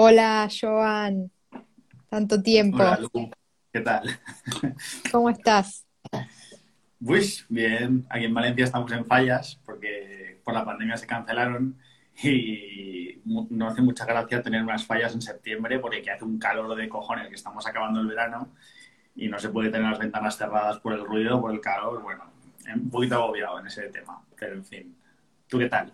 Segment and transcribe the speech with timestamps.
[0.00, 1.28] Hola, Joan.
[2.08, 2.76] Tanto tiempo.
[2.76, 3.32] Hola, Lu.
[3.72, 4.08] ¿Qué tal?
[5.10, 5.88] ¿Cómo estás?
[7.04, 11.76] Pues bien, aquí en Valencia estamos en fallas porque por la pandemia se cancelaron
[12.22, 16.76] y no hace mucha gracia tener unas fallas en septiembre porque aquí hace un calor
[16.76, 18.52] de cojones que estamos acabando el verano
[19.16, 22.00] y no se puede tener las ventanas cerradas por el ruido, por el calor.
[22.04, 22.22] Bueno,
[22.72, 24.96] un poquito agobiado en ese tema, pero en fin.
[25.48, 25.92] ¿Tú qué tal?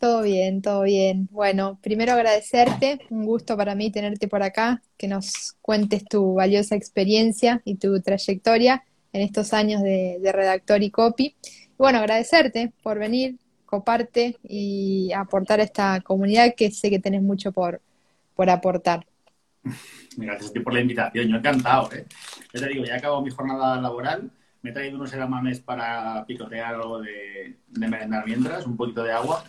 [0.00, 1.28] Todo bien, todo bien.
[1.30, 6.74] Bueno, primero agradecerte, un gusto para mí tenerte por acá, que nos cuentes tu valiosa
[6.74, 8.82] experiencia y tu trayectoria
[9.12, 11.36] en estos años de, de redactor y copy.
[11.44, 13.36] Y bueno, agradecerte por venir,
[13.66, 17.82] coparte y aportar a esta comunidad que sé que tenés mucho por,
[18.34, 19.06] por aportar.
[20.16, 22.06] Gracias a ti por la invitación, yo encantado, ¿eh?
[22.54, 24.30] Ya te digo, ya acabo mi jornada laboral,
[24.62, 29.12] me he traído unos edamames para picotear algo de, de merendar mientras, un poquito de
[29.12, 29.44] agua,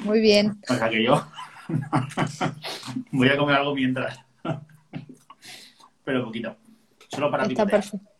[0.00, 1.26] Muy bien, o sea que yo
[3.12, 4.20] voy a comer algo mientras,
[6.04, 6.56] pero poquito,
[7.08, 8.16] solo para está perfecto.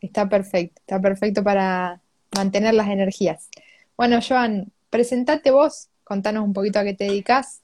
[0.00, 2.00] Está perfecto, está perfecto para
[2.36, 3.48] mantener las energías.
[3.96, 7.62] Bueno, Joan, presentate vos, contanos un poquito a qué te dedicas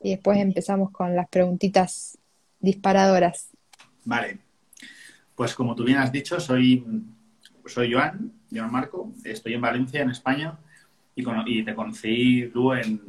[0.00, 2.18] y después empezamos con las preguntitas
[2.60, 3.48] disparadoras.
[4.04, 4.38] Vale,
[5.34, 6.84] pues como tú bien has dicho, soy,
[7.66, 10.58] soy Joan, Joan Marco, estoy en Valencia, en España,
[11.18, 13.00] y, y te conocí tú en,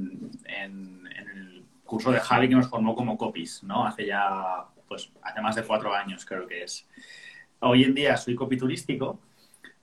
[0.45, 3.85] en- en el curso de Javi que nos formó como copies, ¿no?
[3.85, 6.87] Hace ya, pues, hace más de cuatro años creo que es.
[7.59, 9.19] Hoy en día soy copy turístico,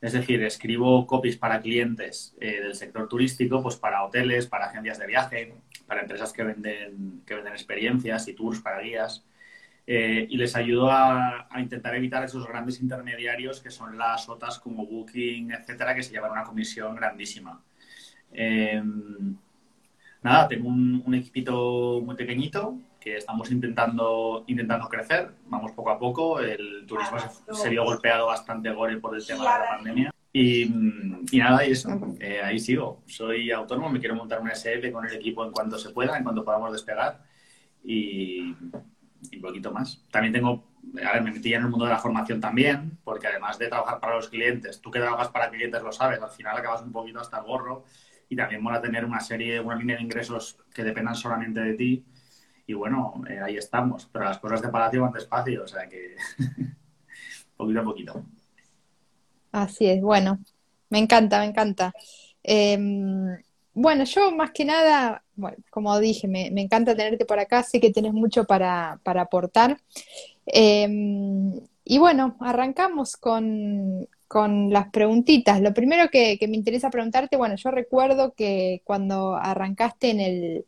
[0.01, 4.99] es decir, escribo copies para clientes eh, del sector turístico, pues para hoteles, para agencias
[4.99, 5.55] de viaje,
[5.87, 9.25] para empresas que venden, que venden experiencias y tours para guías
[9.87, 14.59] eh, y les ayudo a, a intentar evitar esos grandes intermediarios que son las OTAs
[14.61, 17.63] como Booking, etcétera, que se llevan una comisión grandísima.
[18.39, 18.83] Eh,
[20.23, 25.99] nada, tengo un, un equipito muy pequeñito que estamos intentando, intentando crecer, vamos poco a
[25.99, 30.11] poco, el turismo se, se vio golpeado bastante gore por el tema de la pandemia.
[30.33, 30.65] Y,
[31.31, 31.89] y nada, y eso,
[32.21, 33.03] eh, ahí sigo.
[33.07, 36.25] Soy autónomo, me quiero montar una SF con el equipo en cuanto se pueda, en
[36.25, 37.23] cuanto podamos despegar.
[37.83, 38.55] Y,
[39.31, 40.05] y poquito más.
[40.11, 40.65] También tengo,
[41.03, 44.01] a ver, me metí en el mundo de la formación también, porque además de trabajar
[44.01, 47.21] para los clientes, tú que trabajas para clientes lo sabes, al final acabas un poquito
[47.21, 47.85] hasta el gorro
[48.29, 52.05] y también mola tener una serie, una línea de ingresos que dependan solamente de ti.
[52.67, 56.17] Y bueno, eh, ahí estamos, pero las cosas de Palacio van despacio, o sea que
[57.57, 58.25] poquito a poquito.
[59.53, 60.41] Así es, bueno,
[60.91, 61.93] me encanta, me encanta.
[62.43, 63.37] Em,
[63.73, 67.93] bueno, yo más que nada, bueno, como dije, me, encanta tenerte por acá, sé que
[67.93, 69.79] tenés mucho para, para aportar.
[70.47, 71.53] Em,
[71.85, 75.61] y bueno, arrancamos con, con las preguntitas.
[75.61, 80.67] Lo primero que, que me interesa preguntarte, bueno, yo recuerdo que cuando arrancaste en el,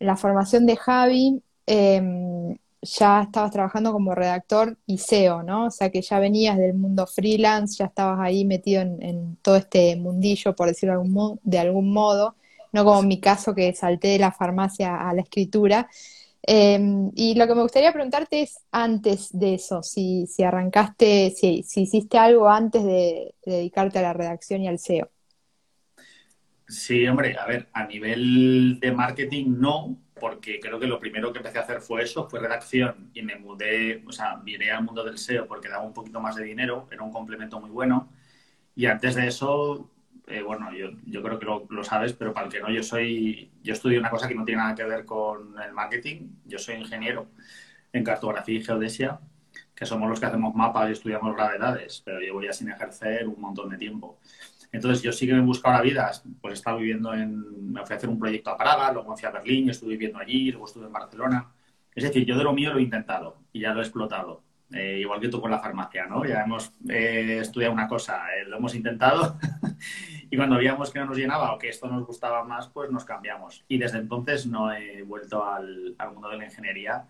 [0.00, 5.66] en la formación de Javi, em, ya estabas trabajando como redactor y SEO, ¿no?
[5.66, 9.56] O sea que ya venías del mundo freelance, ya estabas ahí metido en, en todo
[9.56, 12.36] este mundillo, por decirlo de algún, mo- de algún modo,
[12.72, 15.88] no como mi caso que salté de la farmacia a la escritura.
[16.46, 16.80] Eh,
[17.14, 21.82] y lo que me gustaría preguntarte es antes de eso, si, si arrancaste, si, si
[21.82, 25.10] hiciste algo antes de, de dedicarte a la redacción y al SEO.
[26.66, 31.38] Sí, hombre, a ver, a nivel de marketing no, porque creo que lo primero que
[31.38, 35.02] empecé a hacer fue eso, fue redacción y me mudé, o sea, vine al mundo
[35.02, 38.12] del SEO porque daba un poquito más de dinero, era un complemento muy bueno.
[38.76, 39.90] Y antes de eso,
[40.28, 42.82] eh, bueno, yo, yo creo que lo, lo sabes, pero para el que no, yo
[42.82, 46.58] soy, yo estudio una cosa que no tiene nada que ver con el marketing, yo
[46.58, 47.28] soy ingeniero
[47.92, 49.20] en cartografía y geodesia,
[49.74, 53.40] que somos los que hacemos mapas y estudiamos gravedades, pero llevo ya sin ejercer un
[53.40, 54.18] montón de tiempo.
[54.72, 57.84] Entonces yo sí que me he buscado la vida, pues he estado viviendo en, me
[57.86, 60.50] fui a hacer un proyecto a Praga, luego me fui a Berlín, estuve viviendo allí,
[60.50, 61.52] luego estuve en Barcelona.
[61.94, 64.42] Es decir, yo de lo mío lo he intentado y ya lo he explotado.
[64.70, 66.26] Eh, igual que tú con la farmacia, ¿no?
[66.26, 69.38] Ya hemos eh, estudiado una cosa, eh, lo hemos intentado
[70.30, 73.04] y cuando veíamos que no nos llenaba o que esto nos gustaba más, pues nos
[73.04, 73.64] cambiamos.
[73.68, 77.06] Y desde entonces no he vuelto al, al mundo de la ingeniería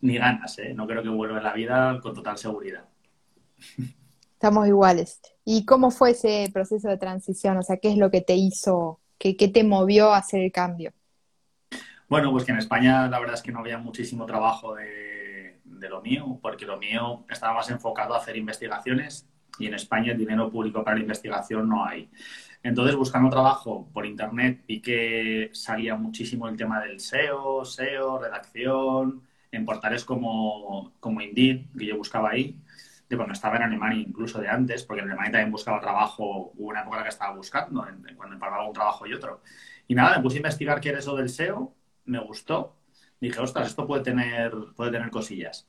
[0.00, 0.74] ni ganas, ¿eh?
[0.74, 2.84] No creo que vuelva en la vida con total seguridad.
[4.32, 5.20] Estamos iguales.
[5.44, 7.56] ¿Y cómo fue ese proceso de transición?
[7.56, 10.52] O sea, ¿qué es lo que te hizo, qué, qué te movió a hacer el
[10.52, 10.92] cambio?
[12.08, 15.88] Bueno, pues que en España la verdad es que no había muchísimo trabajo de, de
[15.88, 19.26] lo mío, porque lo mío estaba más enfocado a hacer investigaciones
[19.58, 22.10] y en España el dinero público para la investigación no hay.
[22.64, 29.22] Entonces, buscando trabajo por internet, vi que salía muchísimo el tema del SEO, SEO, redacción,
[29.52, 32.56] en portales como, como Indeed, que yo buscaba ahí,
[33.08, 36.68] de cuando estaba en Alemania, incluso de antes, porque en Alemania también buscaba trabajo, hubo
[36.70, 39.42] una época en la que estaba buscando, en- cuando empalmaba un trabajo y otro.
[39.86, 41.74] Y nada, me puse a investigar qué era eso del SEO,
[42.06, 42.76] me gustó.
[43.20, 45.66] dije, ostras, esto puede tener, puede tener cosillas.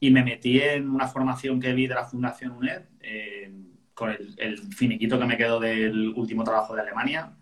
[0.00, 3.52] Y me metí en una formación que vi de la Fundación UNED, eh,
[3.96, 7.32] con el, finiquito que me quedó del último trabajo de Alemania.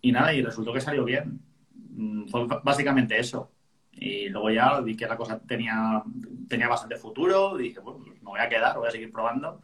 [0.00, 1.40] Y nada, y resultó que salió bien.
[1.74, 3.50] Mm, fue básicamente eso.
[3.90, 6.02] Y luego ya vi que la cosa tenía,
[6.48, 7.56] tenía bastante futuro.
[7.56, 9.60] Dije, bueno, pues me voy a quedar, voy a seguir probando.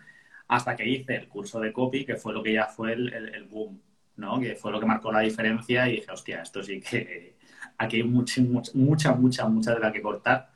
[0.48, 3.44] Hasta que hice el curso de copy, que fue lo que ya fue el, el
[3.44, 3.80] boom,
[4.16, 4.40] ¿no?
[4.40, 5.88] Que fue lo que marcó la diferencia.
[5.88, 7.36] Y dije, hostia, esto sí que
[7.78, 8.42] aquí hay mucha,
[8.74, 10.50] mucha, mucha, mucha de la que cortar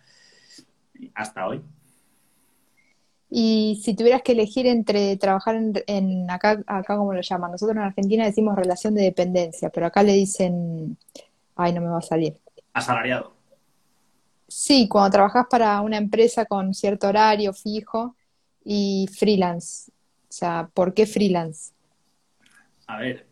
[1.14, 1.62] hasta hoy.
[3.28, 5.56] Y si tuvieras que elegir entre trabajar
[5.86, 10.02] en, acá, acá como lo llaman, nosotros en Argentina decimos relación de dependencia, pero acá
[10.02, 10.96] le dicen,
[11.56, 12.38] ay, no me va a salir.
[12.72, 13.34] Asalariado.
[14.48, 18.14] Sí, cuando trabajas para una empresa con cierto horario fijo
[18.64, 19.90] y freelance.
[20.28, 21.72] O sea, ¿por qué freelance?
[22.86, 23.26] A ver,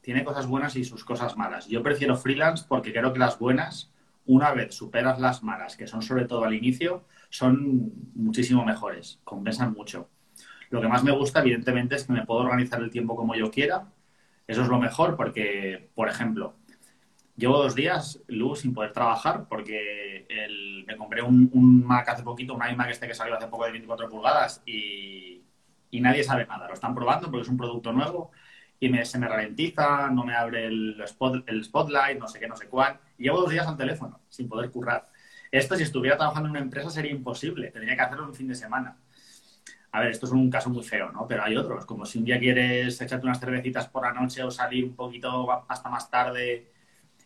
[0.00, 1.66] tiene cosas buenas y sus cosas malas.
[1.68, 3.90] Yo prefiero freelance porque creo que las buenas,
[4.26, 9.72] una vez superas las malas, que son sobre todo al inicio, son muchísimo mejores, compensan
[9.72, 10.10] mucho.
[10.68, 13.50] Lo que más me gusta, evidentemente, es que me puedo organizar el tiempo como yo
[13.50, 13.86] quiera.
[14.46, 16.56] Eso es lo mejor porque, por ejemplo,
[17.34, 20.26] llevo dos días, luz sin poder trabajar porque
[20.86, 24.10] me compré un, Mac hace poquito, un iMac este que salió hace poco de 24
[24.10, 25.42] pulgadas y,
[25.90, 26.68] y nadie sabe nada.
[26.68, 28.30] Lo están probando porque es un producto nuevo
[28.78, 31.02] y se me ralentiza, no me abre el,
[31.46, 33.00] el spotlight, no sé qué, no sé cuál.
[33.16, 35.11] Llevo dos días al teléfono sin poder currar.
[35.52, 37.70] Esto, si estuviera trabajando en una empresa, sería imposible.
[37.70, 38.96] Tendría que hacerlo un fin de semana.
[39.92, 41.26] A ver, esto es un caso muy feo, ¿no?
[41.28, 44.50] Pero hay otros, como si un día quieres echarte unas cervecitas por la noche o
[44.50, 46.72] salir un poquito hasta más tarde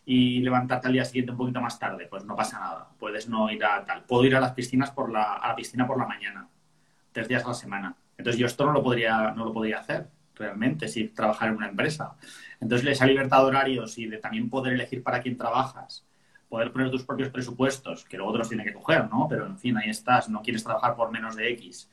[0.05, 2.89] y levantarte al día siguiente un poquito más tarde, pues no pasa nada.
[2.99, 4.03] Puedes no ir a tal.
[4.03, 6.49] Puedo ir a las piscinas por la, a la piscina por la mañana,
[7.13, 7.95] tres días a la semana.
[8.17, 11.69] Entonces yo esto no lo podría, no lo podría hacer realmente, si trabajar en una
[11.69, 12.15] empresa.
[12.59, 16.06] Entonces, esa libertad de horarios y de también poder elegir para quién trabajas,
[16.49, 19.27] poder poner tus propios presupuestos, que luego otros tiene que coger, ¿no?
[19.29, 21.89] Pero, en fin, ahí estás, no quieres trabajar por menos de X.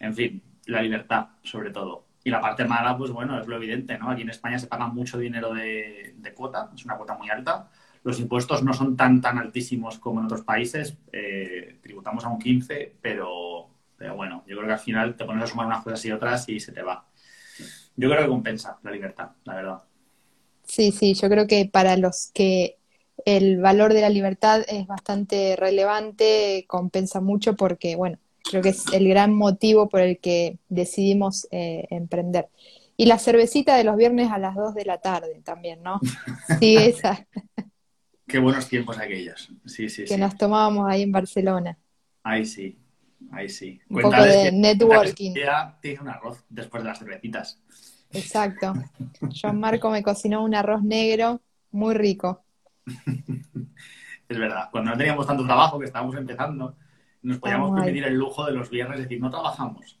[0.00, 2.06] En fin, la libertad, sobre todo.
[2.24, 4.10] Y la parte mala, pues bueno, es lo evidente, ¿no?
[4.10, 7.68] Aquí en España se paga mucho dinero de, cuota, es una cuota muy alta.
[8.04, 10.96] Los impuestos no son tan, tan altísimos como en otros países.
[11.12, 15.44] Eh, tributamos a un 15, pero, pero bueno, yo creo que al final te pones
[15.44, 17.06] a sumar unas cosas y otras y se te va
[17.96, 19.82] yo creo que compensa la libertad, la verdad.
[20.64, 22.78] Sí, sí, yo creo que para los que
[23.24, 28.84] el valor de la libertad es bastante relevante, compensa mucho porque, bueno, creo que es
[28.92, 32.48] el gran motivo por el que decidimos eh, emprender.
[32.96, 36.00] Y la cervecita de los viernes a las 2 de la tarde también, ¿no?
[36.60, 37.26] Sí, esa.
[38.26, 39.50] Qué buenos tiempos aquellos.
[39.66, 41.78] Sí, sí, que nos tomábamos ahí en Barcelona.
[42.22, 42.78] Ahí sí,
[43.30, 43.80] ahí sí.
[43.88, 45.34] Un poco de networking.
[45.34, 47.58] Ya tiene un arroz después de las cervecitas.
[48.12, 48.74] Exacto.
[49.42, 51.40] John Marco me cocinó un arroz negro
[51.70, 52.44] muy rico.
[54.28, 54.68] Es verdad.
[54.70, 56.74] Cuando no teníamos tanto trabajo, que estábamos empezando,
[57.22, 59.98] nos podíamos permitir el lujo de los viernes decir, no trabajamos.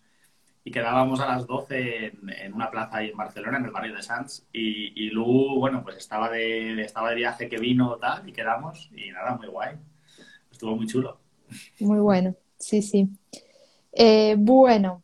[0.64, 4.02] Y quedábamos a las 12 en, una plaza ahí en Barcelona, en el barrio de
[4.02, 4.46] Sanz.
[4.52, 8.90] Y, y Lu, bueno, pues estaba de, estaba de viaje que vino tal, y quedamos.
[8.96, 9.76] Y nada, muy guay.
[10.50, 11.20] Estuvo muy chulo.
[11.80, 13.08] Muy bueno, sí, sí.
[13.92, 15.02] Eh, bueno,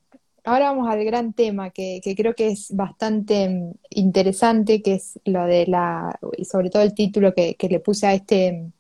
[0.49, 5.45] ahora vamos al gran tema que, creo que es bastante mm, interesante, que es lo
[5.45, 8.71] de la, y sobre todo el título que, le puse a este,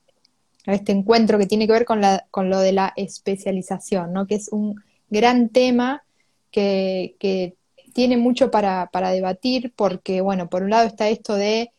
[0.66, 4.26] a este encuentro que tiene que ver con, la, con lo de la especialización, ¿no?
[4.26, 4.76] que es un
[5.10, 6.02] gran tema
[6.50, 7.54] que,
[7.94, 11.72] tiene mucho para, para debatir, porque, bueno, por un lado está esto de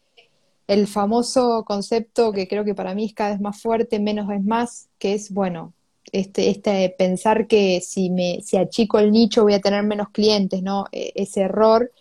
[0.67, 4.43] el famoso concepto que creo que para mí es cada vez más fuerte, menos es
[4.43, 5.73] más, que es, bueno,
[6.11, 10.61] este, este pensar que si me si achico el nicho voy a tener menos clientes,
[10.63, 10.85] ¿no?
[10.91, 11.91] E, ese error.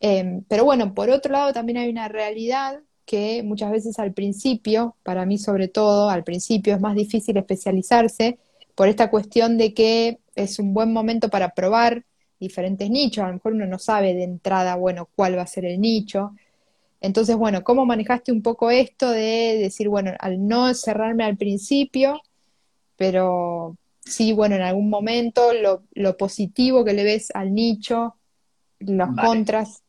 [0.00, 4.96] Em, pero bueno, por otro lado también hay una realidad que muchas veces al principio,
[5.02, 8.38] para mí sobre todo, al principio es más difícil especializarse
[8.74, 12.04] por esta cuestión de que es un buen momento para probar
[12.40, 13.24] diferentes nichos.
[13.24, 16.32] A lo mejor uno no sabe de entrada, bueno, cuál va a ser el nicho.
[17.00, 22.22] Entonces, bueno, ¿cómo manejaste un poco esto de decir, bueno, al no cerrarme al principio,
[23.02, 28.14] pero sí, bueno, en algún momento lo, positivo que le ves al nicho,
[28.78, 29.82] los contras.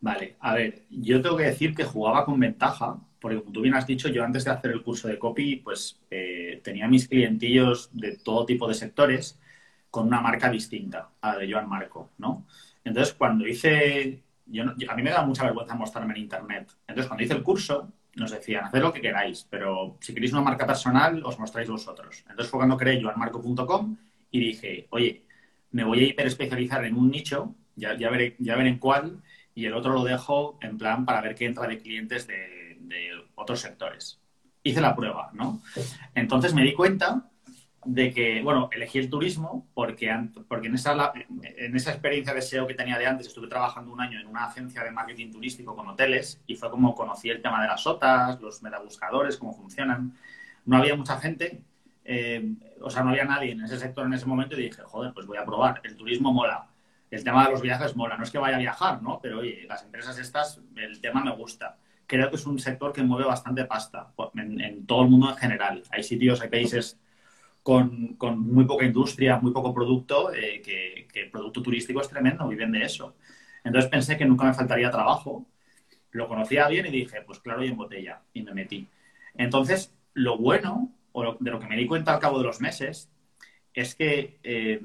[0.00, 3.74] Vale, a ver, yo tengo que decir que jugaba con ventaja, porque como tú bien
[3.74, 7.88] has dicho, yo antes de hacer el curso de copy, pues eh, tenía mis clientillos
[7.94, 9.40] de todo tipo de sectores
[9.88, 12.44] con una marca distinta a la de Joan Marco, ¿no?
[12.84, 16.70] Entonces, cuando hice, yo, a mí me da mucha vergüenza mostrarme en Internet.
[16.86, 20.42] Entonces, cuando hice el curso, nos decían, haced lo que queráis, pero si queréis una
[20.42, 22.18] marca personal, os mostráis vosotros.
[22.28, 23.96] Entonces fue cuando creé joanmarco.com
[24.30, 25.22] y dije, oye,
[25.70, 29.22] me voy a hiperespecializar en un nicho, ya, ya, veré, ya veré en cuál,
[29.54, 32.52] y el otro lo dejo en plan para ver qué entra de clientes de,
[33.34, 34.20] otros sectores.
[34.62, 35.62] hice la prueba, ¿no?
[36.14, 37.31] Entonces me di cuenta
[37.84, 40.14] de que, bueno, elegí el turismo porque,
[40.46, 41.12] porque en, esa,
[41.42, 44.44] en esa experiencia de SEO que tenía de antes estuve trabajando un año en una
[44.44, 48.40] agencia de marketing turístico con hoteles y fue como conocí el tema de las OTAs,
[48.40, 50.12] los metabuscadores, cómo funcionan.
[50.64, 51.62] No había mucha gente,
[52.04, 55.12] eh, o sea, no había nadie en ese sector en ese momento y dije, joder,
[55.12, 56.68] pues voy a probar, el turismo mola,
[57.10, 59.18] el tema de los viajes mola, no es que vaya a viajar, ¿no?
[59.20, 61.76] Pero oye, las empresas estas, el tema me gusta.
[62.06, 65.82] Creo que es un sector que mueve bastante pasta en todo el mundo en general.
[65.90, 66.98] Hay sitios, hay países
[67.62, 72.72] con, muy poca industria, muy poco producto, eh, que, el producto turístico es tremendo, viven
[72.72, 73.14] de eso.
[73.64, 75.46] Entonces pensé que nunca me faltaría trabajo,
[76.10, 78.88] lo conocía bien y dije, pues claro, y en botella, y me metí.
[79.34, 83.08] Entonces, lo bueno, o de lo que me di cuenta al cabo de los meses,
[83.72, 84.80] es que eh,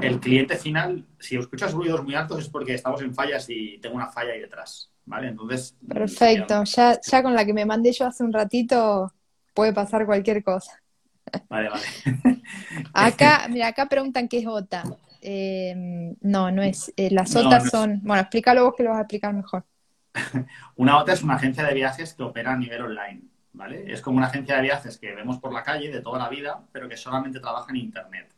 [0.00, 3.96] el cliente final, si escuchas ruidos muy altos es porque estamos en fallas y tengo
[3.96, 5.28] una falla ahí detrás, ¿vale?
[5.28, 5.76] Entonces...
[5.86, 9.12] Perfecto, ya, ya con la que me mandé yo hace un ratito
[9.52, 10.80] puede pasar cualquier cosa.
[11.48, 11.84] Vale, vale.
[12.94, 14.84] acá, mira, acá preguntan qué es OTA.
[15.20, 16.92] Eh, no, no es.
[16.96, 18.00] Eh, las OTA son.
[18.02, 19.64] Bueno, explícalo vos que lo vas a explicar mejor.
[20.76, 23.22] una OTA es una agencia de viajes que opera a nivel online,
[23.52, 23.92] ¿vale?
[23.92, 26.64] Es como una agencia de viajes que vemos por la calle de toda la vida,
[26.72, 28.34] pero que solamente trabaja en Internet.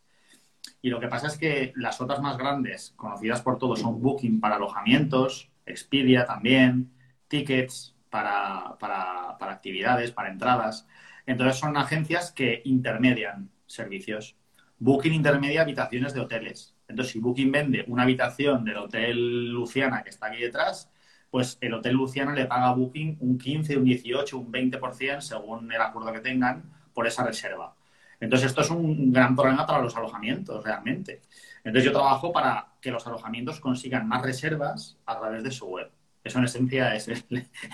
[0.83, 4.41] Y lo que pasa es que las OTAs más grandes, conocidas por todos, son Booking
[4.41, 6.93] para alojamientos, Expedia también,
[7.29, 10.87] Tickets para, para, para actividades, para entradas.
[11.27, 14.37] Entonces son agencias que intermedian servicios.
[14.79, 16.75] Booking intermedia habitaciones de hoteles.
[16.89, 20.91] Entonces, si Booking vende una habitación del Hotel Luciana que está aquí detrás,
[21.31, 25.73] pues el Hotel Luciana le paga a Booking un 15, un 18, un 20% según
[25.73, 27.75] el acuerdo que tengan por esa reserva.
[28.21, 31.23] Entonces, esto es un gran problema para los alojamientos, realmente.
[31.65, 35.91] Entonces, yo trabajo para que los alojamientos consigan más reservas a través de su web.
[36.23, 37.25] Eso, en esencia, es el,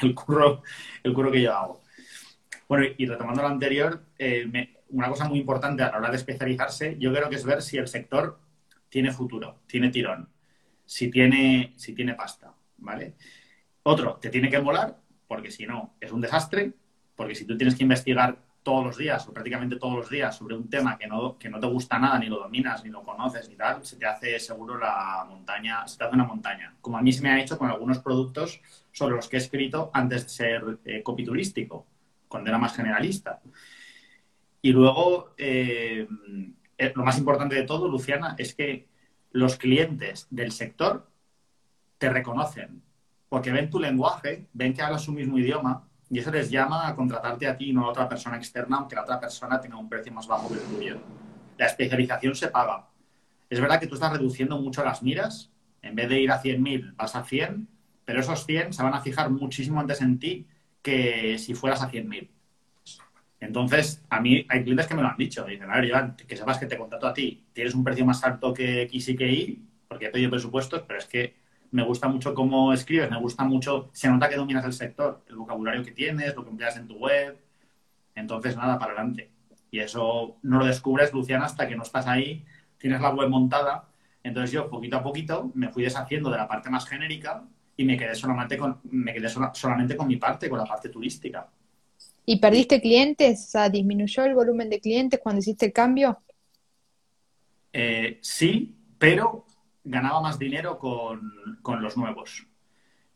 [0.02, 0.62] el curro,
[1.02, 1.80] el curro que yo hago.
[2.68, 6.96] Bueno, y retomando lo anterior, eh, una cosa muy importante a la hora de especializarse,
[6.98, 8.38] yo creo que es ver si el sector
[8.90, 10.28] tiene futuro, tiene tirón,
[10.84, 13.14] si tiene, si tiene pasta, ¿vale?
[13.84, 16.72] Otro, te tiene que molar, porque si no, es un desastre,
[17.16, 20.54] porque si tú tienes que investigar todos los días o prácticamente todos los días sobre
[20.54, 23.48] un tema que no, que no te gusta nada, ni lo dominas, ni lo conoces,
[23.48, 26.74] ni tal, se te hace seguro la montaña, se te hace una montaña.
[26.82, 28.60] Como a mí se me ha hecho con algunos productos
[28.92, 31.86] sobre los que he escrito antes de ser eh, copy turístico
[32.28, 33.40] cuando era más generalista.
[34.62, 36.06] Y luego, eh,
[36.76, 38.88] eh, lo más importante de todo, Luciana, es que
[39.32, 41.08] los clientes del sector
[41.98, 42.82] te reconocen,
[43.28, 46.94] porque ven tu lenguaje, ven que hablas su mismo idioma y eso les llama a
[46.94, 49.88] contratarte a ti y no a otra persona externa, aunque la otra persona tenga un
[49.88, 50.98] precio más bajo que el tuyo.
[51.58, 52.88] La especialización se paga.
[53.50, 55.50] Es verdad que tú estás reduciendo mucho las miras,
[55.82, 57.68] en vez de ir a 100.000 vas a 100,
[58.04, 60.46] pero esos 100 se van a fijar muchísimo antes en ti
[60.88, 62.30] que si fueras a 100.000.
[63.40, 65.44] Entonces, a mí hay clientes que me lo han dicho.
[65.44, 67.44] Dicen, a ver, Iván, que sepas que te contrato a ti.
[67.52, 70.98] Tienes un precio más alto que X y que Y, porque he pedido presupuestos, pero
[70.98, 71.36] es que
[71.72, 75.36] me gusta mucho cómo escribes, me gusta mucho, se nota que dominas el sector, el
[75.36, 77.38] vocabulario que tienes, lo que empleas en tu web.
[78.14, 79.30] Entonces, nada, para adelante.
[79.70, 82.46] Y eso no lo descubres, Luciana, hasta que no estás ahí,
[82.78, 83.90] tienes la web montada.
[84.22, 87.44] Entonces yo, poquito a poquito, me fui deshaciendo de la parte más genérica
[87.78, 91.48] y me quedé solamente con, me quedé solamente con mi parte, con la parte turística.
[92.26, 93.44] ¿Y perdiste clientes?
[93.46, 96.18] O sea, ¿disminuyó el volumen de clientes cuando hiciste el cambio?
[97.72, 99.46] Eh, sí, pero
[99.84, 102.46] ganaba más dinero con, los nuevos.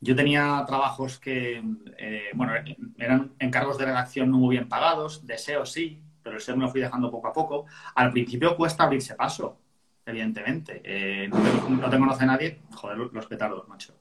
[0.01, 1.61] Yo tenía trabajos que,
[1.99, 2.53] eh, bueno,
[2.99, 6.71] eran encargos de redacción no muy bien pagados, deseo sí, pero el SEO me lo
[6.71, 7.67] fui dejando poco a poco.
[7.97, 9.59] Al principio cuesta abrirse paso
[10.05, 10.81] evidentemente.
[10.85, 13.95] Eh, no, te, conoce nadie, joder, los petardos, macho.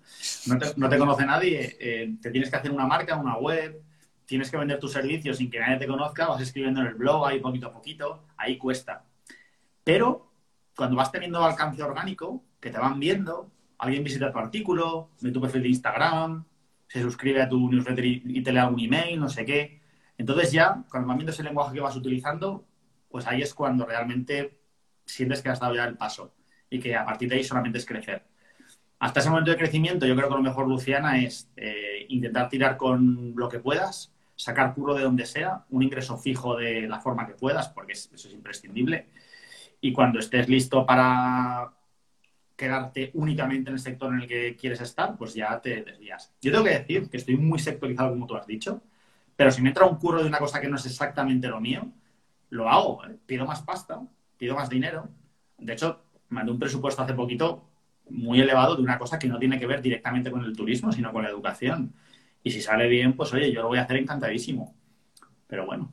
[0.47, 3.81] No te, no te conoce nadie, eh, te tienes que hacer una marca, una web,
[4.25, 7.27] tienes que vender tus servicios sin que nadie te conozca, vas escribiendo en el blog
[7.27, 9.05] ahí poquito a poquito, ahí cuesta.
[9.83, 10.31] Pero
[10.75, 15.41] cuando vas teniendo alcance orgánico, que te van viendo, alguien visita tu artículo, ve tu
[15.41, 16.45] perfil de Instagram,
[16.87, 19.81] se suscribe a tu newsletter y, te lee algún email, no sé qué.
[20.17, 22.65] Entonces ya, cuando van viendo ese lenguaje que vas utilizando,
[23.09, 24.60] pues ahí es cuando realmente
[25.11, 26.33] sientes que has dado ya el paso
[26.69, 28.23] y que a partir de ahí solamente es crecer.
[28.99, 32.77] Hasta ese momento de crecimiento, yo creo que lo mejor, Luciana, es eh, intentar tirar
[32.77, 37.25] con lo que puedas, sacar puro de donde sea, un ingreso fijo de la forma
[37.25, 39.07] que puedas, porque eso es imprescindible.
[39.81, 41.73] Y cuando estés listo para
[42.55, 46.31] quedarte únicamente en el sector en el que quieres estar, pues ya te desvías.
[46.39, 48.83] Yo tengo que decir que estoy muy sectorizado, como tú has dicho,
[49.35, 51.87] pero si me entra un curro de una cosa que no es exactamente lo mío,
[52.51, 53.17] lo hago, ¿eh?
[53.25, 53.99] pido más pasta,
[54.41, 55.07] pido más dinero.
[55.59, 57.69] De hecho, mandé un presupuesto hace poquito
[58.09, 61.13] muy elevado de una cosa que no tiene que ver directamente con el turismo, sino
[61.13, 61.93] con la educación.
[62.41, 64.73] Y si sale bien, pues oye, yo lo voy a hacer encantadísimo.
[65.45, 65.91] pero bueno.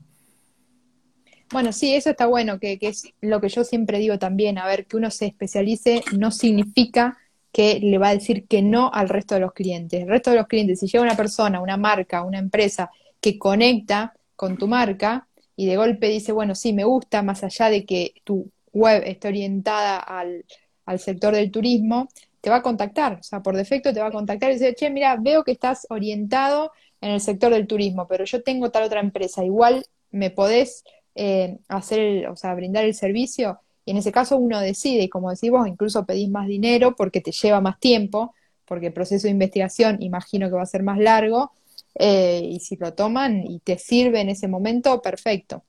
[1.52, 4.66] Bueno, sí, eso está bueno, que, que, es lo que yo siempre digo también, a
[4.66, 7.18] ver, que uno se especialice no significa
[7.52, 10.00] que le va a decir que no al resto de los clientes.
[10.00, 12.90] El resto de los clientes, si llega una persona, una marca, una empresa
[13.20, 15.27] que conecta con tu marca
[15.58, 19.26] y de golpe dice, bueno, sí, me gusta, más allá de que tu web esté
[19.26, 20.44] orientada al,
[20.86, 22.08] al sector del turismo,
[22.40, 24.88] te va a contactar, o sea, por defecto te va a contactar y decir, che,
[24.88, 29.00] mira, veo que estás orientado en el sector del turismo, pero yo tengo tal otra
[29.00, 30.84] empresa, igual me podés
[31.16, 35.28] eh, hacer, o sea, brindar el servicio, y en ese caso uno decide, y como
[35.28, 38.32] decís vos, incluso pedís más dinero porque te lleva más tiempo,
[38.64, 41.50] porque el proceso de investigación imagino que va a ser más largo,
[41.94, 45.64] eh, y si lo toman y te sirve en ese momento, perfecto.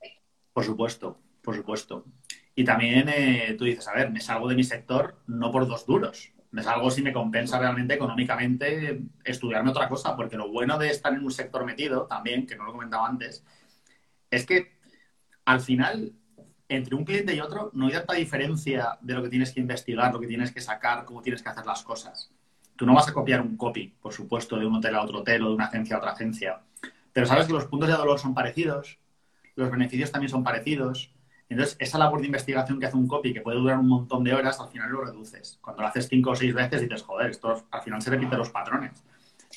[0.52, 2.04] Por supuesto, por supuesto.
[2.54, 5.86] Y también eh, tú dices, a ver, me salgo de mi sector no por dos
[5.86, 10.90] duros, me salgo si me compensa realmente económicamente estudiarme otra cosa, porque lo bueno de
[10.90, 13.44] estar en un sector metido también, que no lo he comentado antes,
[14.30, 14.72] es que
[15.44, 16.12] al final,
[16.68, 20.12] entre un cliente y otro, no hay tanta diferencia de lo que tienes que investigar,
[20.12, 22.32] lo que tienes que sacar, cómo tienes que hacer las cosas.
[22.80, 25.42] Tú no vas a copiar un copy, por supuesto, de un hotel a otro hotel
[25.42, 26.60] o de una agencia a otra agencia,
[27.12, 28.96] pero sabes que los puntos de dolor son parecidos,
[29.54, 31.12] los beneficios también son parecidos.
[31.50, 34.32] Entonces, esa labor de investigación que hace un copy, que puede durar un montón de
[34.32, 35.58] horas, al final lo reduces.
[35.60, 38.48] Cuando lo haces cinco o seis veces, dices, joder, esto al final se repiten los
[38.48, 39.04] patrones.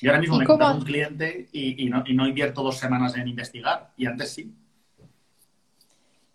[0.02, 3.30] Yo ahora mismo me encuentro un cliente y, no, y no invierto dos semanas en
[3.30, 4.54] investigar, y antes sí.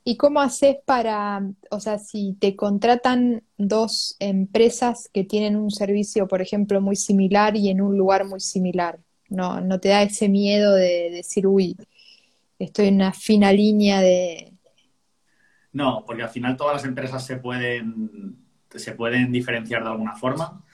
[0.09, 6.27] ¿Y cómo haces para, o sea, si te contratan dos empresas que tienen un servicio,
[6.27, 8.99] por ejemplo, muy similar y en un lugar muy similar?
[9.29, 11.77] ¿No, no te da ese miedo de, decir, uy,
[12.59, 14.55] estoy en una fina línea de...
[15.75, 18.38] No, porque al final todas las empresas se pueden,
[18.75, 20.65] se pueden diferenciar de alguna forma.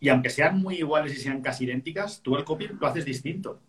[0.00, 3.62] Y aunque sean muy iguales y sean casi idénticas, tú el copy lo haces distinto.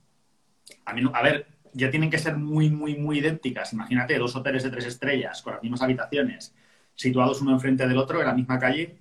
[0.85, 1.45] A, mí, a ver,
[1.77, 3.71] ya tienen que ser muy, muy, muy idénticas.
[3.71, 6.55] Imagínate, dos hoteles de tres estrellas con las mismas habitaciones,
[6.95, 8.97] situados uno enfrente del otro en la misma calle,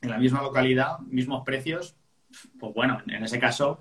[0.00, 1.94] en la misma localidad, mismos precios.
[2.58, 3.80] Pues bueno, en ese caso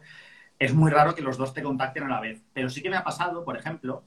[0.59, 2.43] es muy raro que los dos te contacten a la vez.
[2.53, 4.03] Pero sí que me ha pasado, por ejemplo,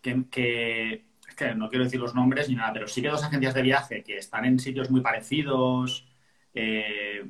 [0.00, 3.52] que, es que no quiero decir los nombres ni nada, pero sí que dos agencias
[3.52, 6.08] de viaje que están en sitios muy parecidos,
[6.54, 7.26] eh,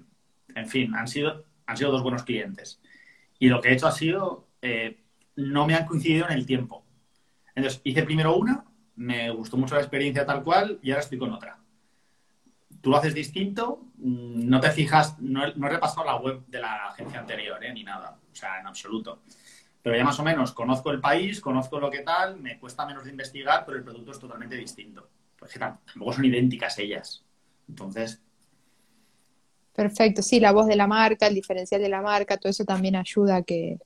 [0.54, 2.80] en fin, han sido, han sido dos buenos clientes.
[3.40, 5.01] Y lo que he hecho ha sido eh,
[5.36, 6.84] no me han coincidido en el tiempo.
[7.54, 8.64] Entonces, hice primero una,
[8.96, 11.58] me gustó mucho la experiencia tal cual y ahora estoy con otra.
[12.80, 16.88] Tú lo haces distinto, mm, no te fijas, no he, repasado la web de la
[16.88, 17.72] agencia anterior, ¿eh?
[17.72, 19.22] ni nada, o sea, en absoluto.
[19.82, 23.04] Pero ya más o menos conozco el país, conozco lo que tal, me cuesta menos
[23.04, 25.08] de investigar, pero el producto es totalmente distinto.
[25.36, 27.24] Porque tampoco son idénticas ellas.
[27.68, 28.20] Entonces.
[29.74, 32.94] Perfecto, sí, la voz de la marca, el diferencial de la marca, todo eso también
[32.94, 33.78] ayuda a que,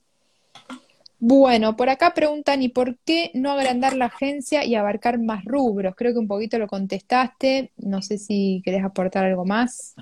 [1.19, 5.95] bueno, por acá preguntan, ¿y por qué no agrandar la agencia y abarcar más rubros?
[5.95, 9.95] Creo que un poquito lo contestaste, no sé si querés aportar algo más.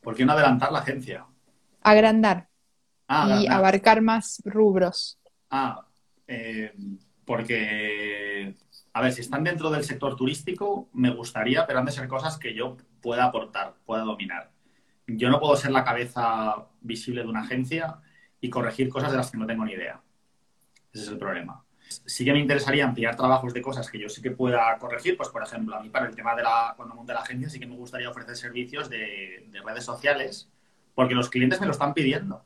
[0.00, 1.26] ¿Por qué no adelantar la agencia?
[1.82, 2.48] Agrandar
[3.08, 5.18] ah, y abarcar más rubros.
[5.50, 5.84] Ah,
[6.28, 6.72] eh,
[7.24, 8.54] porque,
[8.92, 12.38] a ver, si están dentro del sector turístico, me gustaría, pero han de ser cosas
[12.38, 14.52] que yo pueda aportar, pueda dominar.
[15.08, 17.98] Yo no puedo ser la cabeza visible de una agencia
[18.40, 20.00] y corregir cosas de las que no tengo ni idea.
[20.96, 21.62] Ese es el problema.
[22.06, 25.28] Sí que me interesaría ampliar trabajos de cosas que yo sí que pueda corregir, pues
[25.28, 27.66] por ejemplo, a mí para el tema de la, cuando monte la agencia sí que
[27.66, 30.48] me gustaría ofrecer servicios de, redes sociales,
[30.94, 32.44] porque los clientes me lo están pidiendo.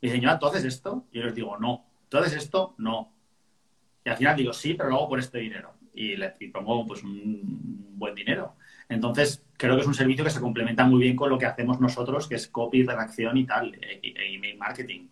[0.00, 1.86] Y dicen, yo, entonces esto, y yo les digo, no.
[2.04, 3.12] Entonces esto, no.
[4.04, 5.74] Y al final digo, sí, pero lo hago por este dinero.
[5.94, 8.56] Y le pongo pues un buen dinero.
[8.88, 11.78] Entonces, creo que es un servicio que se complementa muy bien con lo que hacemos
[11.80, 15.08] nosotros, que es copy, redacción y tal, e, e email marketing.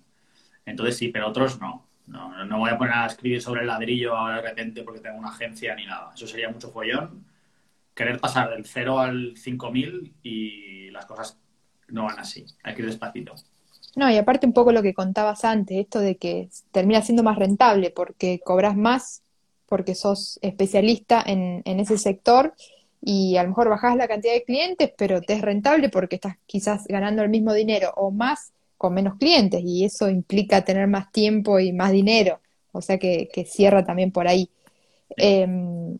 [0.64, 1.86] Entonces sí, pero otros no.
[2.06, 5.18] No, no voy a poner a escribir sobre el ladrillo ahora de repente porque tengo
[5.18, 6.12] una agencia ni nada.
[6.14, 7.24] Eso sería mucho follón.
[7.94, 11.38] Querer pasar del 0 al 5000 y las cosas
[11.88, 12.46] no van así.
[12.62, 13.34] Hay que ir despacito.
[13.96, 17.38] No, y aparte un poco lo que contabas antes, esto de que termina siendo más
[17.38, 19.22] rentable porque cobras más
[19.66, 22.54] porque sos especialista en, en ese sector
[23.00, 26.36] y a lo mejor bajás la cantidad de clientes, pero te es rentable porque estás
[26.46, 28.52] quizás ganando el mismo dinero o más
[28.90, 32.40] menos clientes y eso implica tener más tiempo y más dinero,
[32.72, 34.50] o sea que, cierra también por ahí.
[35.16, 35.98] Em,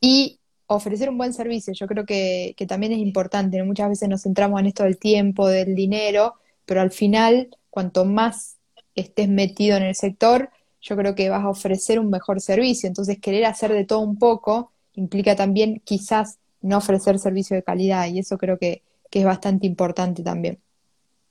[0.00, 4.60] y ofrecer un buen servicio, yo creo que, también es importante, muchas veces nos centramos
[4.60, 6.34] en esto del tiempo, del dinero,
[6.66, 8.56] pero al final, cuanto más
[8.94, 10.50] estés metido en el sector,
[10.80, 14.18] yo creo que vas a ofrecer un mejor servicio, entonces querer hacer de todo un
[14.18, 19.66] poco implica también quizás no ofrecer servicio de calidad y eso creo que es bastante
[19.66, 20.58] importante también.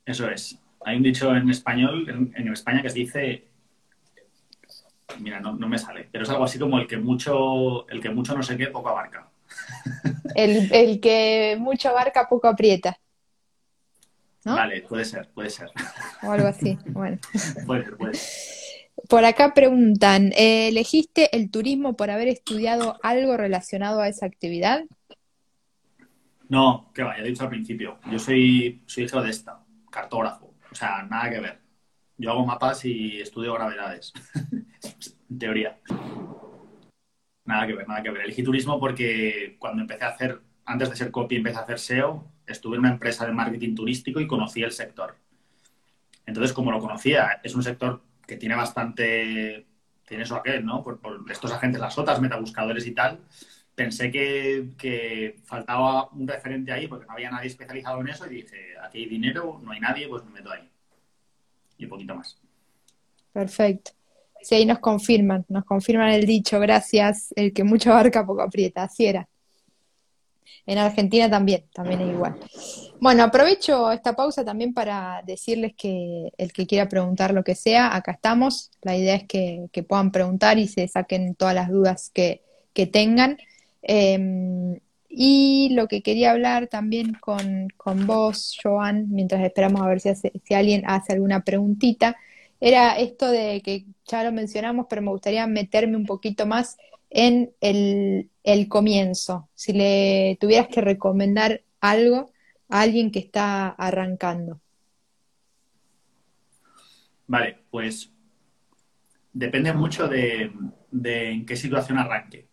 [0.05, 0.57] Eso es.
[0.85, 3.47] Hay un dicho en español, en, España, que se dice
[5.19, 8.35] Mira, no, me sale, pero es algo así como el que mucho, el que mucho
[8.35, 9.29] no sé qué, poco abarca.
[10.35, 12.97] El, que mucho abarca, poco aprieta.
[14.43, 15.69] Vale, puede ser, puede ser.
[16.23, 17.19] O algo así, bueno.
[17.67, 18.63] puede ser, puede ser.
[19.07, 24.83] Por acá preguntan, ¿elegiste el turismo por haber estudiado algo relacionado a esa actividad?
[26.49, 27.99] No, que vaya, he dicho al principio.
[28.11, 30.52] Yo soy, soy esta, cartógrafo.
[30.73, 31.59] O sea, nada que ver.
[32.17, 34.11] Yo hago mapas y estudio gravedades.
[35.29, 35.79] en teoría.
[37.45, 38.23] Nada que ver, nada que ver.
[38.23, 42.27] Elegí turismo porque cuando empecé a hacer, antes de ser copy, empecé a hacer SEO,
[42.47, 45.15] estuve en una empresa de marketing turístico y conocí el sector.
[46.25, 49.67] Entonces, como lo conocía, es un sector que tiene bastante,
[50.07, 50.81] tiene eso aquel, ¿no?
[50.81, 53.19] Por, estos agentes, las otras, metabuscadores y tal.
[53.75, 58.73] Pensé que, faltaba un referente ahí porque no había nadie especializado en eso y dije,
[58.83, 60.69] aquí hay dinero, no hay nadie, pues me meto ahí.
[61.77, 62.37] Y un poquito más.
[63.31, 63.91] Perfecto.
[64.41, 68.83] Sí, ahí nos confirman, nos confirman el dicho, gracias, el que mucho abarca poco aprieta,
[68.83, 69.27] así era.
[70.65, 72.39] En Argentina también, también es igual.
[73.01, 77.93] Bueno, aprovecho esta pausa también para decirles que el que quiera preguntar lo que sea,
[77.95, 78.71] acá estamos.
[78.81, 82.41] La idea es que, puedan preguntar y se saquen todas las dudas que,
[82.91, 83.37] tengan.
[83.83, 87.69] Em, y lo que quería hablar también con,
[88.07, 92.17] vos, Joan, mientras esperamos a ver si, si alguien hace alguna preguntita,
[92.59, 96.77] era esto de que ya lo mencionamos, pero me gustaría meterme un poquito más
[97.09, 99.49] en el, el comienzo.
[99.53, 102.31] Si le tuvieras que recomendar algo
[102.69, 104.59] a alguien que está arrancando.
[107.27, 108.11] Vale, pues
[109.31, 110.51] depende mucho de,
[110.91, 112.47] en qué situación arranque.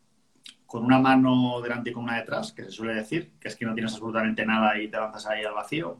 [0.70, 3.66] Con una mano delante y con una detrás, que se suele decir, que es que
[3.66, 5.98] no tienes absolutamente nada y te lanzas ahí al vacío.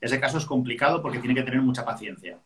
[0.00, 2.38] Ese caso es complicado porque tiene que tener mucha paciencia.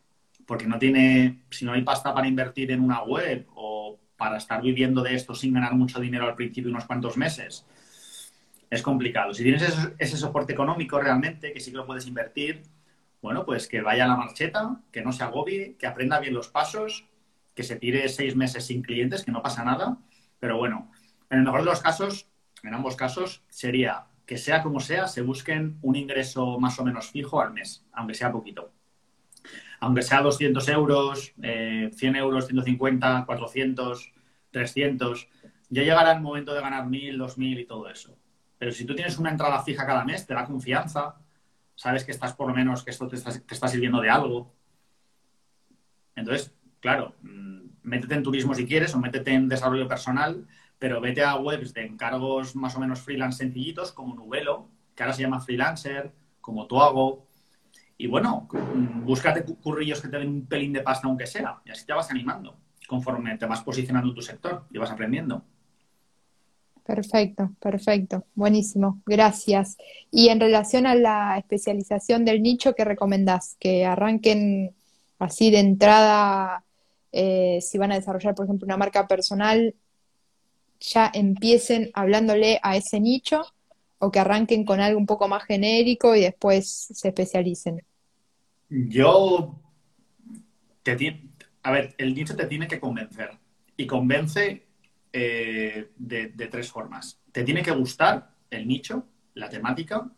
[0.46, 4.60] Porque no tiene, si no hay pasta para invertir en una web o para estar
[4.62, 7.64] viviendo de esto sin ganar mucho dinero al principio unos cuantos meses,
[8.68, 9.32] es complicado.
[9.32, 9.62] Si tienes
[9.96, 12.62] ese, soporte económico realmente, que sí que lo puedes invertir,
[13.22, 16.48] bueno, pues que vaya a la marcheta, que no se agobie, que aprenda bien los
[16.48, 17.06] pasos,
[17.54, 19.98] que se tire seis meses sin clientes, que no pasa nada.
[20.40, 20.90] Pero bueno,
[21.30, 22.28] en el mejor de los casos,
[22.62, 27.10] en ambos casos, sería que sea como sea, se busquen un ingreso más o menos
[27.10, 28.72] fijo al mes, aunque sea poquito.
[29.80, 34.12] Aunque sea 200 euros, 100 eh, euros, 150, 400,
[34.50, 35.28] 300,
[35.68, 38.16] ya llegará el momento de ganar 1000, 2000 y todo eso.
[38.56, 41.16] Pero si tú tienes una entrada fija cada mes, te da confianza,
[41.74, 44.54] sabes que estás por lo menos, que esto te está, sirviendo de algo.
[46.14, 50.46] Entonces, claro, mm, métete en turismo si quieres o métete en desarrollo personal,
[50.78, 55.14] pero vete a webs de encargos más o menos freelance sencillitos como Nubelo, que ahora
[55.14, 57.26] se llama Freelancer, como Tuago.
[57.96, 58.48] Y bueno,
[59.04, 62.10] búscate currillos que te den un pelín de pasta aunque sea, y así te vas
[62.10, 62.56] animando
[62.86, 65.42] conforme te vas posicionando en tu sector y vas aprendiendo.
[66.84, 69.78] Perfecto, perfecto, buenísimo, gracias.
[70.10, 73.56] Y en relación a la especialización del nicho, ¿qué recomendás?
[73.58, 74.74] Que arranquen
[75.18, 76.62] así de entrada,
[77.10, 79.74] eh, si van a desarrollar, por ejemplo, una marca personal,
[80.84, 83.42] ya empiecen hablándole a ese nicho
[83.98, 87.82] o que arranquen con algo un poco más genérico y después se especialicen.
[88.68, 89.60] Yo,
[90.82, 91.22] te,
[91.62, 93.30] a ver, el nicho te tiene que convencer
[93.76, 94.66] y convence
[95.12, 97.20] eh, de, tres formas.
[97.32, 100.10] Te tiene que gustar el nicho, la temática,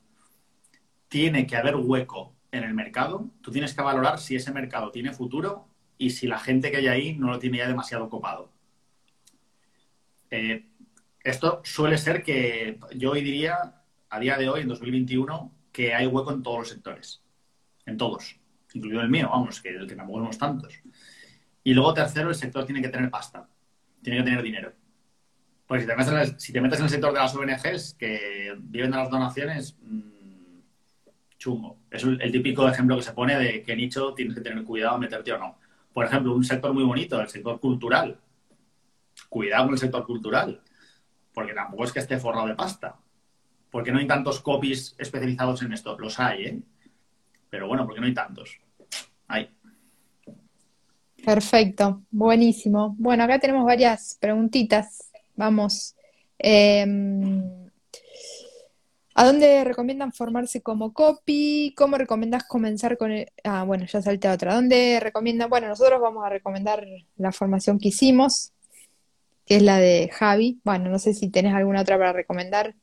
[1.08, 5.12] tiene que haber hueco en el mercado, tú tienes que valorar si ese mercado tiene
[5.12, 8.55] futuro y si la gente que hay ahí no lo tiene ya demasiado copado.
[10.30, 10.66] Eh,
[11.22, 16.06] esto suele ser que yo hoy diría, a día de hoy, en 2021, que hay
[16.06, 17.22] hueco en todos los sectores.
[17.84, 18.38] En todos.
[18.74, 20.74] Incluido el mío, vamos, que que tampoco somos tantos.
[21.64, 23.48] Y luego, tercero, el sector tiene que tener pasta.
[24.02, 24.72] Tiene que tener dinero.
[25.66, 27.94] Pues si te, metes en el, si te metes en el sector de las ONGs
[27.94, 30.60] que viven de las donaciones, mm,
[31.38, 31.78] chungo.
[31.90, 35.32] Es el, típico ejemplo que se pone de qué nicho tienes que tener cuidado meterte
[35.32, 35.58] o no.
[35.92, 38.16] Por ejemplo, un sector muy bonito, el sector cultural.
[39.28, 40.62] Cuidado con el sector cultural,
[41.32, 42.96] porque tampoco es que esté forrado de pasta.
[43.70, 45.98] Porque no hay tantos copies especializados en esto.
[45.98, 46.60] Los hay, ¿eh?
[47.50, 48.58] Pero bueno, porque no hay tantos.
[49.28, 49.50] Hay.
[51.24, 52.94] Perfecto, buenísimo.
[52.98, 55.94] Bueno, acá tenemos varias preguntitas Vamos.
[56.38, 57.70] Em,
[59.14, 61.72] ¿A dónde recomiendan formarse como copy?
[61.76, 63.32] ¿Cómo recomiendas comenzar con el...
[63.44, 64.54] Ah, bueno, ya salté a otra.
[64.54, 65.48] ¿Dónde recomiendan?
[65.48, 66.86] Bueno, nosotros vamos a recomendar
[67.16, 68.52] la formación que hicimos,
[69.46, 70.60] que es la de Javi.
[70.64, 72.74] Bueno, no sé si tenés alguna otra para recomendar.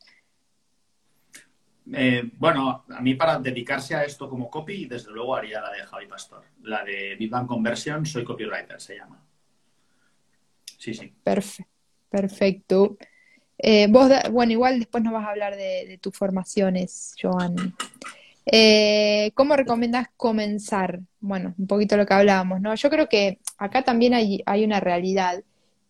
[1.91, 5.84] Eh, bueno, a mí para dedicarse a esto como copy, desde luego haría la de
[5.84, 6.43] Javi Pastor.
[6.63, 9.21] La de Big Bang Conversion, soy copywriter, se llama.
[10.78, 11.13] Sí, sí.
[12.10, 12.97] perfecto.
[13.58, 17.76] Eh, vos, bueno, igual después nos vas a hablar de, tus formaciones, Joan.
[18.45, 20.99] Eh, ¿cómo recomendás comenzar?
[21.19, 22.76] Bueno, un poquito lo que hablábamos, ¿no?
[22.76, 25.43] Yo creo que acá también hay, hay una realidad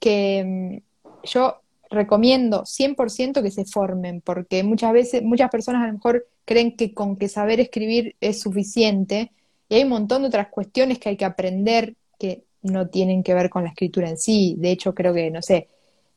[0.04, 5.94] que mm, yo recomiendo 100% que se formen, porque muchas veces, muchas personas a lo
[5.94, 9.32] mejor creen que con que saber escribir es suficiente
[9.70, 13.34] y hay un montón de otras cuestiones que hay que aprender que no tienen que
[13.34, 14.56] ver con la escritura en sí.
[14.58, 15.70] De hecho, creo que, no sé,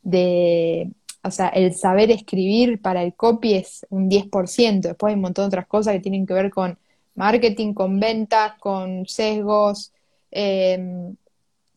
[0.02, 0.90] de,
[1.22, 4.88] o sea, el saber escribir para el copy es un 10%.
[4.88, 6.76] Después hay un montón de otras cosas que tienen que ver con
[7.14, 9.92] marketing, con ventas, con sesgos,
[10.32, 11.14] eh,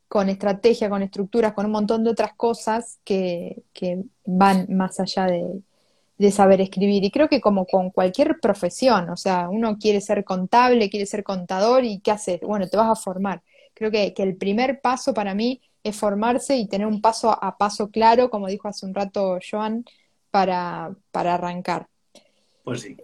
[0.10, 3.64] con estrategia, con estructuras, con un montón de otras cosas que,
[4.26, 7.04] van más allá de, saber escribir.
[7.04, 11.24] Y creo que como con cualquier profesión, o sea, uno quiere ser contable, quiere ser
[11.24, 12.42] contador y ¿qué haces?
[12.42, 13.44] Bueno, te vas a formar.
[13.76, 17.92] Creo que, el primer paso para mí es formarse y tener un paso a paso
[17.92, 19.86] claro, como dijo hace un rato Joan,
[20.32, 21.88] para, arrancar.
[22.64, 22.98] Pues sí.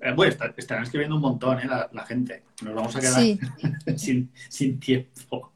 [0.00, 1.68] Eh, bueno, estarán escribiendo un montón, ¿eh?
[1.92, 2.42] La, gente.
[2.62, 3.22] Nos vamos a quedar
[3.96, 5.49] sin, sin tiempo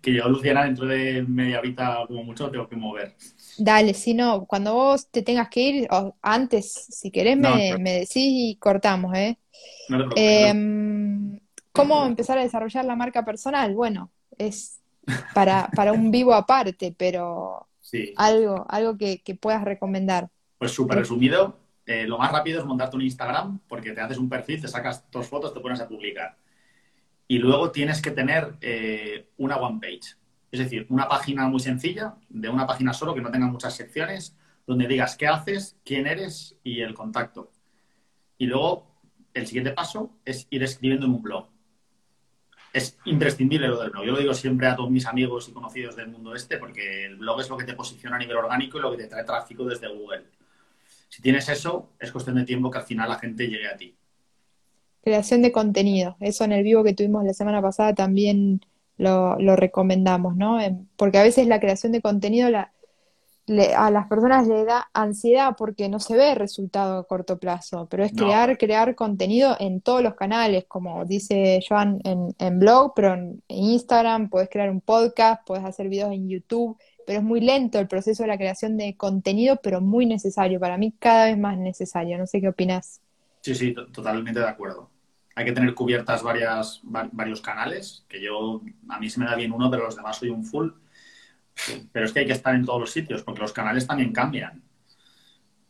[0.00, 3.14] que yo, Luciana, dentro de media horita como mucho tengo que mover.
[3.58, 8.16] Dale, si no, cuando vos te tengas que ir, o antes, si querés, me, decís
[8.16, 9.38] y cortamos, ¿eh?
[9.88, 11.40] No te em,
[11.72, 13.74] ¿Cómo empezar a desarrollar la marca personal?
[13.74, 14.80] Bueno, es
[15.34, 17.66] para, para un vivo aparte, pero
[18.16, 20.28] algo, algo que, puedas recomendar.
[20.58, 24.28] Pues súper resumido, eh, lo más rápido es montarte un Instagram, porque te haces un
[24.28, 26.36] perfil, te sacas dos fotos, te pones a publicar
[27.32, 30.16] y luego tienes que tener eh, una one page.
[30.50, 34.36] Es decir, una página muy sencilla, de una página solo que no tenga muchas secciones,
[34.66, 37.50] donde digas qué haces, quién eres y el contacto.
[38.36, 38.86] Y luego
[39.32, 41.48] el siguiente paso es ir escribiendo en un blog.
[42.70, 44.04] Es imprescindible lo del blog.
[44.04, 47.16] Yo lo digo siempre a todos mis amigos y conocidos del mundo este, porque el
[47.16, 49.64] blog es lo que te posiciona a nivel orgánico y lo que te trae tráfico
[49.64, 50.26] desde Google.
[51.08, 53.96] Si tienes eso, es cuestión de tiempo que al final la gente llegue a ti.
[55.02, 56.16] Creación de contenido.
[56.20, 58.60] Eso en el vivo que tuvimos la semana pasada también
[58.98, 60.58] lo, recomendamos, ¿no?
[60.96, 62.72] Porque a veces la creación de contenido la,
[63.76, 68.04] a las personas le da ansiedad porque no se ve resultado a corto plazo, pero
[68.04, 73.14] es crear, crear contenido en todos los canales, como dice Joan en, en blog, pero
[73.14, 77.80] en, Instagram, puedes crear un podcast, puedes hacer videos en YouTube, pero es muy lento
[77.80, 81.58] el proceso de la creación de contenido, pero muy necesario, para mí cada vez más
[81.58, 82.16] necesario.
[82.18, 83.00] No sé qué opinas.
[83.40, 84.91] Sí, sí, totalmente de acuerdo
[85.34, 89.52] hay que tener cubiertas varias, varios canales, que yo, a mí se me da bien
[89.52, 90.70] uno, pero los demás soy un full.
[91.92, 94.62] Pero es que hay que estar en todos los sitios, porque los canales también cambian.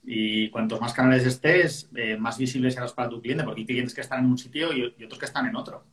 [0.05, 3.95] Y cuantos más canales estés, eh, más visible serás para tu cliente, porque hay clientes
[3.95, 5.85] que están en un sitio y, otros que están en otro.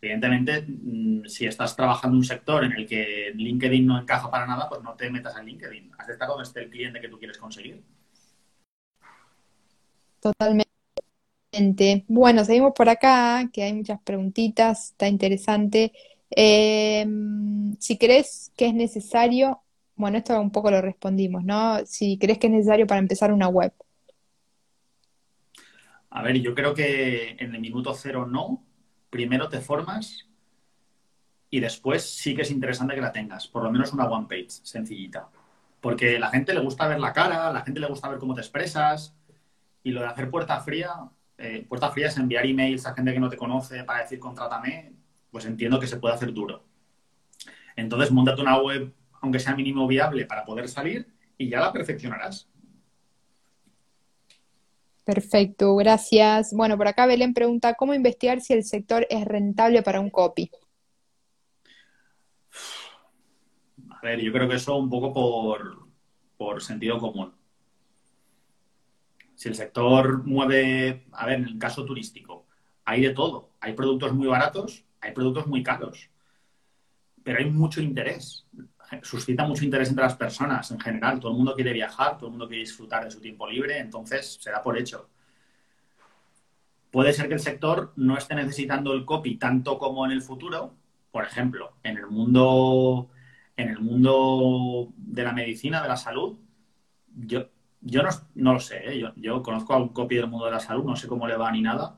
[0.00, 4.68] Evidentemente, mm, si estás trabajando un sector en el que LinkedIn no encaja para nada,
[4.68, 5.90] pues no te metas en LinkedIn.
[6.06, 7.82] De estar donde esté el cliente que tú quieres conseguir.
[10.20, 10.65] Totalmente.
[12.08, 15.92] Bueno, seguimos por acá, que hay muchas preguntitas, está interesante.
[16.30, 19.62] Em, si crees que es necesario,
[19.94, 21.84] bueno, esto un poco lo respondimos, ¿no?
[21.86, 23.72] Si crees que es necesario para empezar una web.
[26.10, 28.62] A ver, yo creo que en el minuto cero no.
[29.10, 30.26] Primero te formas
[31.50, 34.50] y después sí que es interesante que la tengas, por lo menos una one page,
[34.62, 35.28] sencillita.
[35.80, 38.40] Porque la gente le gusta ver la cara, la gente le gusta ver cómo te
[38.40, 39.14] expresas
[39.82, 40.90] y lo de hacer puerta fría,
[41.38, 44.92] eh, puerta fría es enviar emails a gente que no te conoce para decir contrátame,
[45.30, 46.64] pues entiendo que se puede hacer duro.
[47.76, 52.48] Entonces, montate una web, aunque sea mínimo viable, para poder salir y ya la perfeccionarás.
[55.04, 56.52] Perfecto, gracias.
[56.52, 60.50] Bueno, por acá Belén pregunta, ¿cómo investigar si el sector es rentable para un copy?
[63.90, 65.86] A ver, yo creo que eso un poco por,
[66.36, 67.35] por sentido común.
[69.36, 72.46] Si el sector mueve, a ver, en el caso turístico,
[72.86, 73.50] hay de todo.
[73.60, 76.08] Hay productos muy baratos, hay productos muy caros.
[77.22, 78.46] Pero hay mucho interés.
[79.02, 81.20] Suscita mucho interés entre las personas en general.
[81.20, 84.38] Todo el mundo quiere viajar, todo el mundo quiere disfrutar de su tiempo libre, entonces
[84.40, 85.10] se da por hecho.
[86.90, 90.72] Puede ser que el sector no esté necesitando el copy tanto como en el futuro.
[91.10, 93.10] Por ejemplo, en el mundo,
[93.54, 96.38] en el mundo de la medicina, de la salud,
[97.14, 97.48] yo,
[97.86, 98.02] yo
[98.34, 99.12] no, lo sé, ¿eh?
[99.16, 101.52] yo, conozco a un copy del mundo de la salud, no sé cómo le va
[101.52, 101.96] ni nada,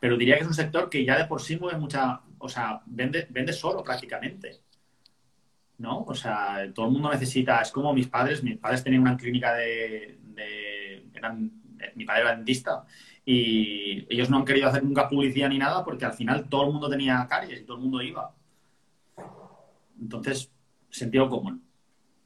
[0.00, 2.82] pero diría que es un sector que ya de por sí mueve mucha, o sea,
[2.86, 4.60] vende, vende solo prácticamente.
[5.76, 6.04] ¿No?
[6.04, 9.54] O sea, todo el mundo necesita, es como mis padres, mis padres tenían una clínica
[9.54, 10.18] de,
[11.14, 11.50] eran,
[11.96, 12.84] mi padre era dentista
[13.24, 16.72] y ellos no han querido hacer nunca publicidad ni nada porque al final todo el
[16.72, 18.34] mundo tenía caries y todo el mundo iba.
[20.00, 20.50] Entonces,
[20.90, 21.62] sentido común.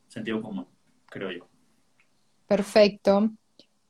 [0.08, 0.66] sentido común,
[1.06, 1.47] creo yo.
[2.48, 3.30] Perfecto.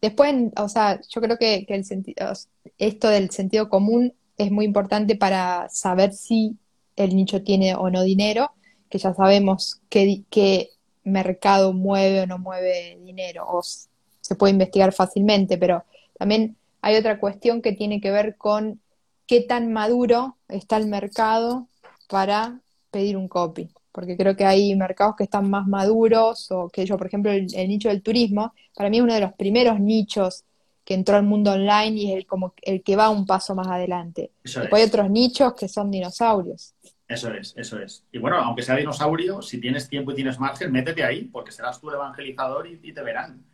[0.03, 2.33] Después, o sea, yo creo que, el sentido,
[2.77, 6.57] esto del sentido común es muy importante para saber si
[6.97, 8.51] el nicho tiene o no dinero,
[8.91, 10.71] que ya sabemos qué, qué
[11.05, 15.85] mercado mueve o no mueve dinero, o se puede investigar fácilmente, pero
[16.19, 18.81] también hay otra cuestión que tiene que ver con
[19.27, 21.69] qué tan maduro está el mercado
[22.09, 26.87] para pedir un copy porque creo que hay mercados que están más maduros, o que
[26.87, 30.45] yo, por ejemplo, el, nicho del turismo, para mí es uno de los primeros nichos
[30.85, 33.67] que entró al mundo online y es el, como el que va un paso más
[33.67, 34.31] adelante.
[34.45, 36.77] Después hay otros nichos que son dinosaurios.
[37.09, 38.05] Eso es, eso es.
[38.13, 41.81] Y bueno, aunque sea dinosaurio, si tienes tiempo y tienes margen, métete ahí, porque serás
[41.81, 43.45] tú el evangelizador y, te verán.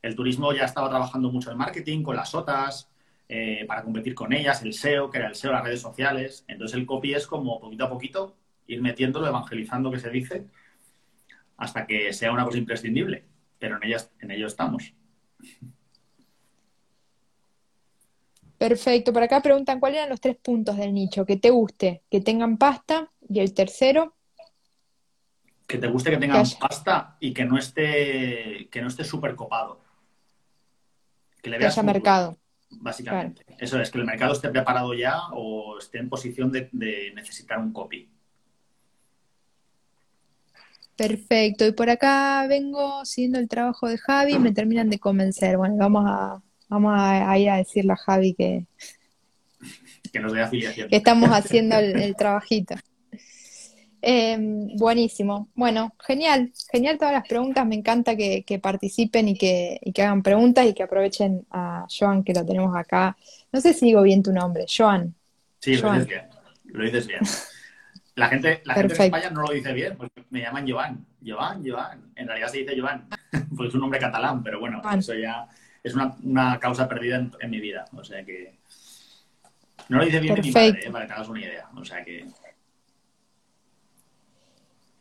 [0.00, 2.88] El turismo ya estaba trabajando mucho en marketing, con las OTAs,
[3.28, 6.42] eh, para competir con ellas, el SEO, que era el SEO, las redes sociales.
[6.48, 8.39] Entonces el copy es como poquito a poquito
[8.70, 10.46] ir metiéndolo, evangelizando que se dice,
[11.56, 13.24] hasta que sea una cosa imprescindible.
[13.58, 14.94] Pero en, ellas, en ello estamos.
[18.56, 19.12] Perfecto.
[19.12, 21.26] Por acá preguntan cuáles eran los tres puntos del nicho.
[21.26, 23.10] Que te guste, que tengan pasta.
[23.28, 24.14] Y el tercero.
[25.66, 29.80] Que te guste que tengan pasta y que no esté, que no esté súper copado.
[31.42, 32.38] Que le veas haya mercado.
[32.70, 33.44] Básicamente.
[33.58, 37.72] Eso es, que el mercado esté preparado ya o esté en posición de necesitar un
[37.72, 38.08] copy.
[41.00, 41.66] Perfecto.
[41.66, 45.56] Y por acá vengo siguiendo el trabajo de Javi, me terminan de convencer.
[45.56, 48.66] Bueno, vamos a, vamos a, ir a decirle a Javi que,
[50.12, 50.90] que nos dé afiliación.
[50.90, 52.74] Que estamos haciendo el, trabajito.
[54.02, 55.48] Em, buenísimo.
[55.54, 57.66] Bueno, genial, genial todas las preguntas.
[57.66, 62.24] Me encanta que, participen y que, y que, hagan preguntas y que aprovechen a Joan,
[62.24, 63.16] que lo tenemos acá.
[63.52, 65.14] No sé si digo bien tu nombre, Joan.
[65.60, 66.22] Sí, lo dices bien.
[66.64, 67.20] Lo dices bien.
[68.14, 71.06] La gente, la gente en España no lo dice bien, porque me llaman Joan.
[71.24, 72.12] Joan, Joan.
[72.16, 73.08] En realidad se dice Joan,
[73.56, 75.48] porque es un nombre catalán, pero bueno, eso ya
[75.82, 77.84] es una, causa perdida en, mi vida.
[77.96, 78.58] O sea que.
[79.88, 81.68] No lo dice bien mi padre, eh, para que te hagas una idea.
[81.74, 82.26] O sea que.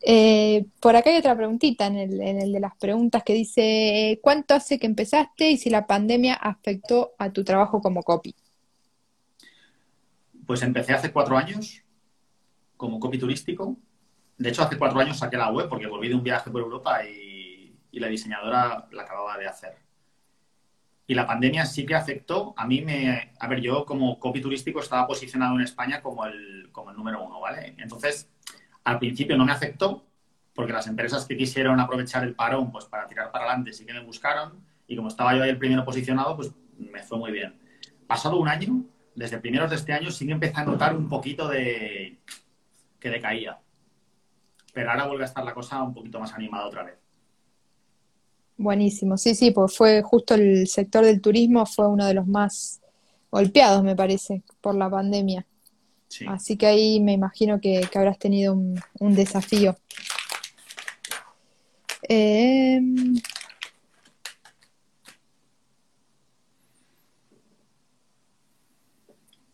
[0.01, 4.19] Eh, por acá hay otra preguntita en el, en el de las preguntas que dice,
[4.21, 8.33] ¿cuánto hace que empezaste y si la pandemia afectó a tu trabajo como copy?
[10.47, 11.83] Pues empecé hace cuatro años
[12.79, 13.77] como copy turístico.
[14.37, 17.03] De hecho, hace cuatro años saqué la web porque volví de un viaje por Europa
[17.03, 19.75] y, la diseñadora la acababa de hacer.
[21.05, 22.53] Y la pandemia sí que afectó.
[22.55, 23.33] A mí me.
[23.37, 27.21] A ver, yo como copy turístico estaba posicionado en España como el, como el número
[27.21, 27.75] uno, ¿vale?
[27.79, 28.29] Entonces,
[28.85, 30.05] al principio no me afectó
[30.53, 33.93] porque las empresas que quisieron aprovechar el parón pues para tirar para adelante sí que
[33.93, 37.59] me buscaron y como estaba yo ahí el primero posicionado, pues me fue muy bien.
[38.07, 41.49] Pasado un año, desde primeros de este año, sí que empecé a notar un poquito
[41.49, 42.19] de,
[42.99, 43.59] que decaía.
[44.73, 46.95] Pero ahora vuelve a estar la cosa un poquito más animada otra vez.
[48.57, 52.81] Buenísimo, sí, sí, pues fue justo el sector del turismo fue uno de los más
[53.31, 55.45] golpeados, me parece, por la pandemia.
[56.27, 59.77] Así que ahí me imagino que, habrás tenido un, desafío.
[62.01, 63.15] Em,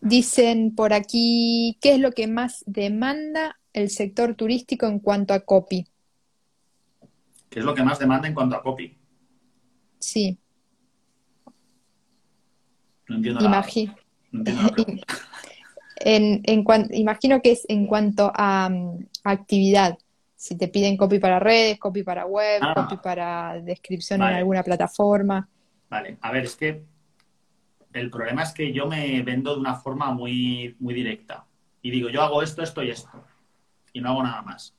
[0.06, 5.40] Dicen por aquí, ¿qué es lo que más demanda el sector turístico en cuanto a
[5.40, 5.88] copy?
[7.50, 8.96] ¿Qué es lo que más demanda en cuanto a copy?
[9.98, 10.38] Sí.
[13.08, 13.66] No entiendo nada.
[15.96, 16.44] en,
[16.92, 19.98] imagino que es en cuanto a mm, actividad.
[20.36, 22.76] Si te piden copy para redes, copy para web, ah.
[22.76, 25.50] copy para descripción en alguna plataforma.
[25.90, 26.84] Vale, a ver, es que
[27.96, 31.46] el problema es que yo me vendo de una forma muy, muy directa.
[31.82, 33.24] Y digo, yo hago esto, esto y esto.
[33.94, 34.76] Y no hago nada más.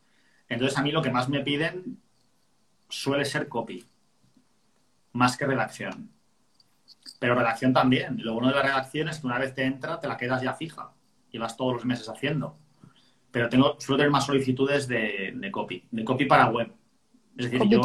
[0.48, 1.98] Entonces a mí lo que más me piden
[2.90, 3.86] suele ser copy.
[5.12, 6.10] Más que redacción.
[7.18, 8.22] Pero redacción también.
[8.22, 10.52] Lo bueno de la redacción es que una vez te entra, te la quedas ya
[10.52, 10.92] fija.
[11.32, 12.58] Y vas todos los meses haciendo.
[13.30, 15.88] Pero tengo, suelo tener más solicitudes de, copy.
[15.90, 16.70] De copy para web.
[17.38, 17.80] Es decir, yo,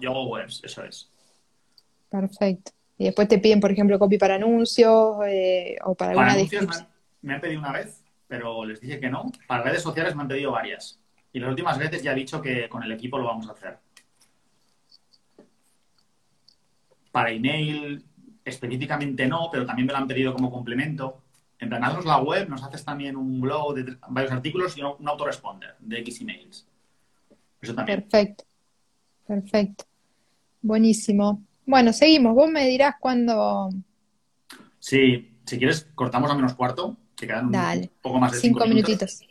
[0.00, 1.08] yo hago webs, eso es.
[2.10, 2.72] Perfecto.
[2.98, 6.86] Y después te piden, por ejemplo, copy para anuncios eh, o para, alguna descripción.
[7.22, 9.30] Me han, pedido una vez, pero les dije que no.
[9.46, 11.00] Para redes sociales me han pedido varias.
[11.32, 13.78] Y las últimas veces ya he dicho que con el equipo lo vamos a hacer.
[17.10, 18.04] Para email,
[18.44, 21.22] específicamente no, pero también me lo han pedido como complemento.
[21.58, 25.08] En plan, haznos la web, nos haces también un blog de varios artículos y un
[25.08, 26.66] autoresponder de X emails.
[27.60, 28.02] Eso también.
[28.02, 28.44] Perfecto.
[29.26, 29.84] Perfecto.
[30.60, 31.42] Buenísimo.
[31.72, 32.34] Bueno, seguimos.
[32.34, 33.70] Vos me dirás cuándo.
[34.78, 39.22] Sí, si quieres, cortamos a menos cuarto, que quedan un poco más de cinco, minutitos.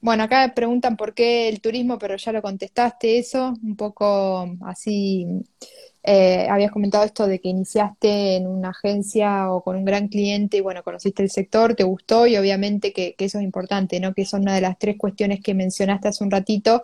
[0.00, 5.24] bueno, acá preguntan por qué el turismo, pero ya lo contestaste eso, un poco así.
[6.02, 10.56] Eh, habías comentado esto de que iniciaste en una agencia o con un gran cliente
[10.56, 14.14] y bueno, conociste el sector, te gustó y obviamente que, que eso es importante, ¿no?
[14.14, 16.82] Que son una de las tres cuestiones que mencionaste hace un ratito,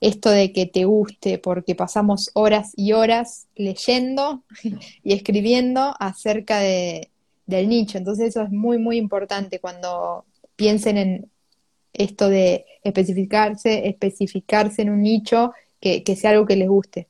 [0.00, 4.44] esto de que te guste, porque pasamos horas y horas leyendo
[5.02, 7.10] y escribiendo acerca de,
[7.46, 7.98] del nicho.
[7.98, 10.24] Entonces eso es muy, muy importante cuando
[10.56, 11.30] piensen en
[11.92, 17.08] esto de especificarse, especificarse en un nicho que, sea algo que les guste.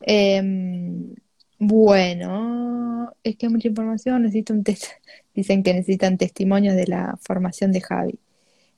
[0.00, 1.14] Em,
[1.58, 4.84] bueno, es que hay mucha información, necesito un test.
[5.34, 8.18] Dicen que necesitan testimonios de la formación de Javi.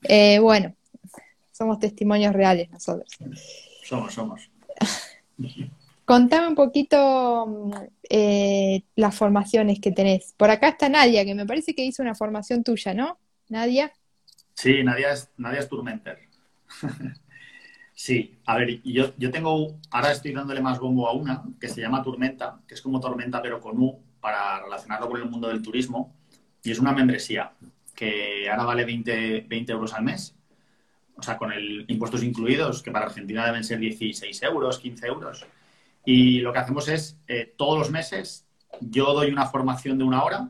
[0.03, 0.75] Eh, bueno,
[1.53, 3.09] somos testimonios reales nosotros.
[3.83, 4.49] Somos, somos.
[6.05, 7.71] Contame un poquito
[8.09, 10.33] eh, las formaciones que tenés.
[10.35, 13.17] Por acá está Nadia, que me parece que hizo una formación tuya, ¿no?
[13.47, 13.93] Nadia.
[14.53, 16.19] Sí, Nadia es, Nadia es Turmenter.
[17.93, 21.79] sí, a ver, yo, yo tengo, ahora estoy dándole más bombo a una que se
[21.79, 25.61] llama Turmenta, que es como Tormenta pero con U, para relacionarlo con el mundo del
[25.61, 26.13] turismo.
[26.63, 27.53] Y es una membresía
[27.95, 30.35] que ahora vale 20, 20 euros al mes
[31.15, 35.45] o sea, con el impuestos incluidos, que para Argentina deben ser 16 euros, 15 euros.
[36.05, 38.45] Y lo que hacemos es, eh, todos los meses,
[38.81, 40.49] yo doy una formación de una hora,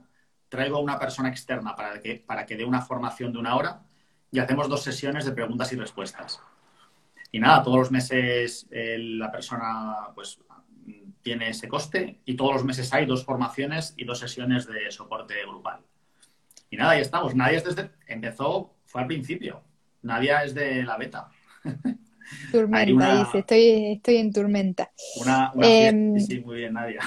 [0.49, 3.83] traigo a una persona externa para que, para que dé una formación de una hora
[4.31, 6.39] y hacemos dos sesiones de preguntas y respuestas.
[7.31, 10.39] Y nada, todos los meses eh, la persona pues
[11.23, 15.35] tiene ese coste y todos los meses hay dos formaciones y dos sesiones de soporte
[15.45, 15.79] grupal.
[16.69, 17.33] Y nada, ahí estamos.
[17.33, 19.63] Nadie desde empezó, fue al principio.
[20.03, 21.29] Nadie es de la beta.
[22.51, 24.91] Turmenta, dice, estoy, estoy en Turmenta.
[25.21, 27.01] Una, em, sí, muy bien, Nadia.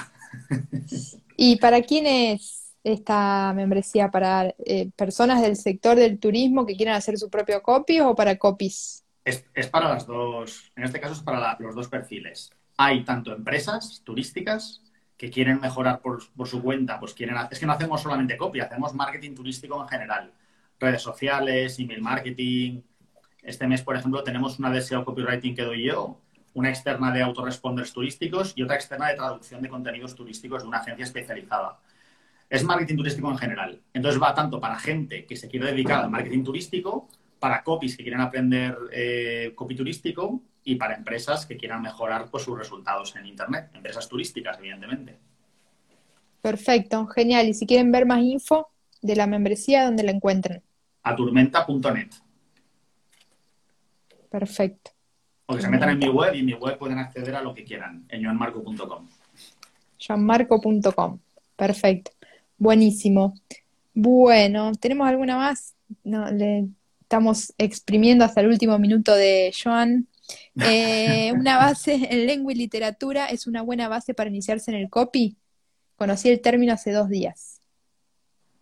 [1.37, 4.09] ¿Y para quién es esta membresía?
[4.09, 8.37] ¿Para eh, personas del sector del turismo que quieran hacer su propio copy o para
[8.37, 9.03] copies?
[9.23, 12.49] Es, para las dos, en este caso es para los dos perfiles.
[12.77, 14.81] Hay tanto empresas turísticas
[15.17, 18.93] que quieren mejorar por, su cuenta, pues quieren, es que no hacemos solamente copy, hacemos
[18.93, 20.31] marketing turístico en general,
[20.79, 22.81] redes sociales, email marketing,
[23.47, 26.19] este mes, por ejemplo, tenemos una de SEO Copywriting que doy yo,
[26.53, 30.79] una externa de autoresponders turísticos y otra externa de traducción de contenidos turísticos de una
[30.79, 31.79] agencia especializada.
[32.49, 33.81] Es marketing turístico en general.
[33.93, 37.07] Entonces va tanto para gente que se quiere dedicar al marketing turístico,
[37.39, 42.43] para copies que quieren aprender eh, copy turístico y para empresas que quieran mejorar pues,
[42.43, 45.17] sus resultados en Internet, empresas turísticas, evidentemente.
[46.41, 47.47] Perfecto, genial.
[47.47, 48.67] Y si quieren ver más info
[49.01, 50.63] de la membresía, ¿dónde la encuentran?
[51.07, 52.09] A turmenta.net.
[54.29, 54.91] Perfecto.
[55.45, 57.53] O que se metan en mi web y en mi web pueden acceder a lo
[57.53, 59.07] que quieran, en joanmarco.com.
[59.97, 61.19] joanmarco.com.
[61.55, 62.11] Perfecto.
[62.57, 63.35] Buenísimo.
[63.93, 65.75] Bueno, ¿tenemos alguna más?
[66.03, 66.67] No, le
[66.99, 70.07] estamos exprimiendo hasta el último minuto de Joan.
[70.61, 74.89] Eh, una base en lengua y literatura es una buena base para iniciarse en el
[74.89, 75.37] copy.
[75.95, 77.61] Conocí el término hace dos días.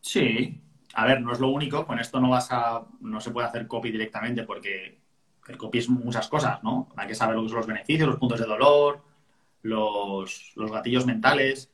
[0.02, 0.62] Sí,
[0.96, 1.86] a ver, no es lo único.
[1.86, 4.98] Con esto no vas a, no se puede hacer copy directamente porque
[5.48, 6.90] el copy es muchas cosas, ¿no?
[6.96, 9.04] Hay que saber lo que son los beneficios, los puntos de dolor,
[9.62, 11.70] los, gatillos mentales,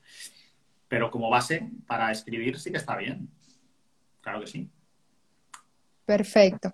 [0.87, 3.29] pero como base para escribir sí que está bien.
[4.21, 4.69] Claro que sí.
[6.03, 6.73] Perfecto.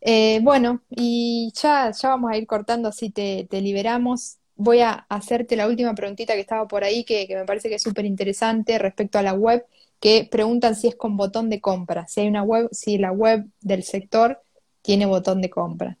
[0.00, 4.38] Eh, bueno, y ya, ya vamos a ir cortando, así te, te, liberamos.
[4.56, 7.76] Voy a hacerte la última preguntita que estaba por ahí, que, que me parece que
[7.76, 9.64] es súper interesante respecto a la web,
[10.00, 13.46] que preguntan si es con botón de compra, si hay una web, si la web
[13.60, 14.40] del sector
[14.82, 15.96] tiene botón de compra.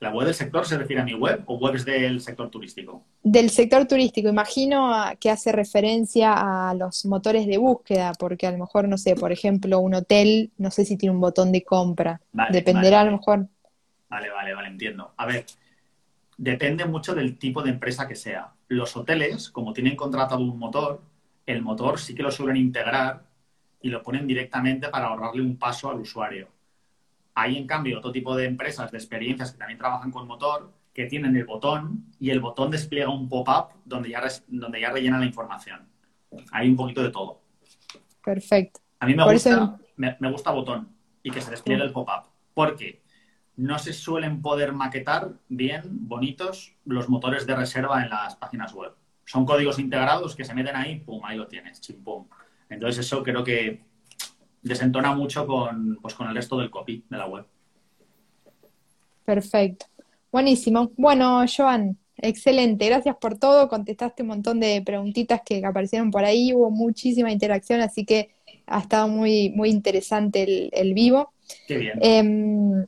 [0.00, 3.04] ¿La web del sector se refiere a mi web o webs del sector turístico?
[3.22, 4.28] Del sector turístico.
[4.28, 9.14] Imagino que hace referencia a los motores de búsqueda, porque a lo mejor, no sé,
[9.14, 12.20] por ejemplo, un hotel, no sé si tiene un botón de compra.
[12.50, 13.48] Dependerá a lo mejor.
[14.10, 15.14] Vale, vale, vale, entiendo.
[15.16, 15.46] A ver,
[16.36, 18.52] depende mucho del tipo de empresa que sea.
[18.68, 21.00] Los hoteles, como tienen contratado un motor,
[21.46, 23.24] el motor sí que lo suelen integrar
[23.80, 26.48] y lo ponen directamente para ahorrarle un paso al usuario.
[27.34, 31.06] Hay, en cambio, otro tipo de empresas, de experiencias que también trabajan con motor, que
[31.06, 35.26] tienen el botón y el botón despliega un pop-up donde ya, donde ya rellena la
[35.26, 35.86] información.
[36.52, 37.42] Hay un poquito de todo.
[38.24, 38.80] Perfecto.
[39.00, 40.88] A mí me, gusta, me, gusta botón
[41.22, 42.30] y que se despliegue el pop-up.
[42.54, 43.02] Porque
[43.56, 48.94] no se suelen poder maquetar bien, bonitos, los motores de reserva en las páginas web.
[49.24, 52.26] Son códigos integrados que se meten ahí, pum, ahí lo tienes, chimpum.
[52.68, 53.80] Entonces eso creo que
[54.62, 57.44] desentona mucho con, pues, con el resto del copy de la web.
[59.24, 59.86] Perfecto.
[60.32, 60.90] Buenísimo.
[60.96, 62.86] Bueno, Joan, excelente.
[62.86, 63.68] Gracias por todo.
[63.68, 66.52] Contestaste un montón de preguntitas que aparecieron por ahí.
[66.52, 68.34] Hubo muchísima interacción, así que
[68.66, 71.32] ha estado muy, muy interesante el, el vivo.
[71.66, 71.98] Qué bien.
[72.00, 72.86] Em,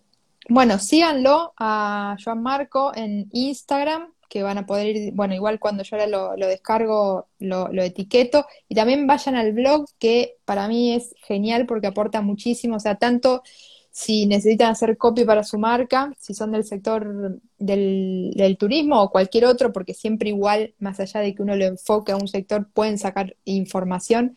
[0.48, 5.82] bueno, síganlo a Joan Marco en Instagram, que van a poder ir, bueno, igual cuando
[5.82, 6.06] yo ahora
[6.36, 11.86] lo, descargo, lo, etiqueto, y también vayan al blog, que para mí es genial porque
[11.88, 13.42] aporta muchísimo, o sea, tanto
[13.90, 19.46] si necesitan hacer copy para su marca, si son del sector del, turismo o cualquier
[19.46, 22.98] otro, porque siempre igual, más allá de que uno lo enfoque a un sector, pueden
[22.98, 24.36] sacar información,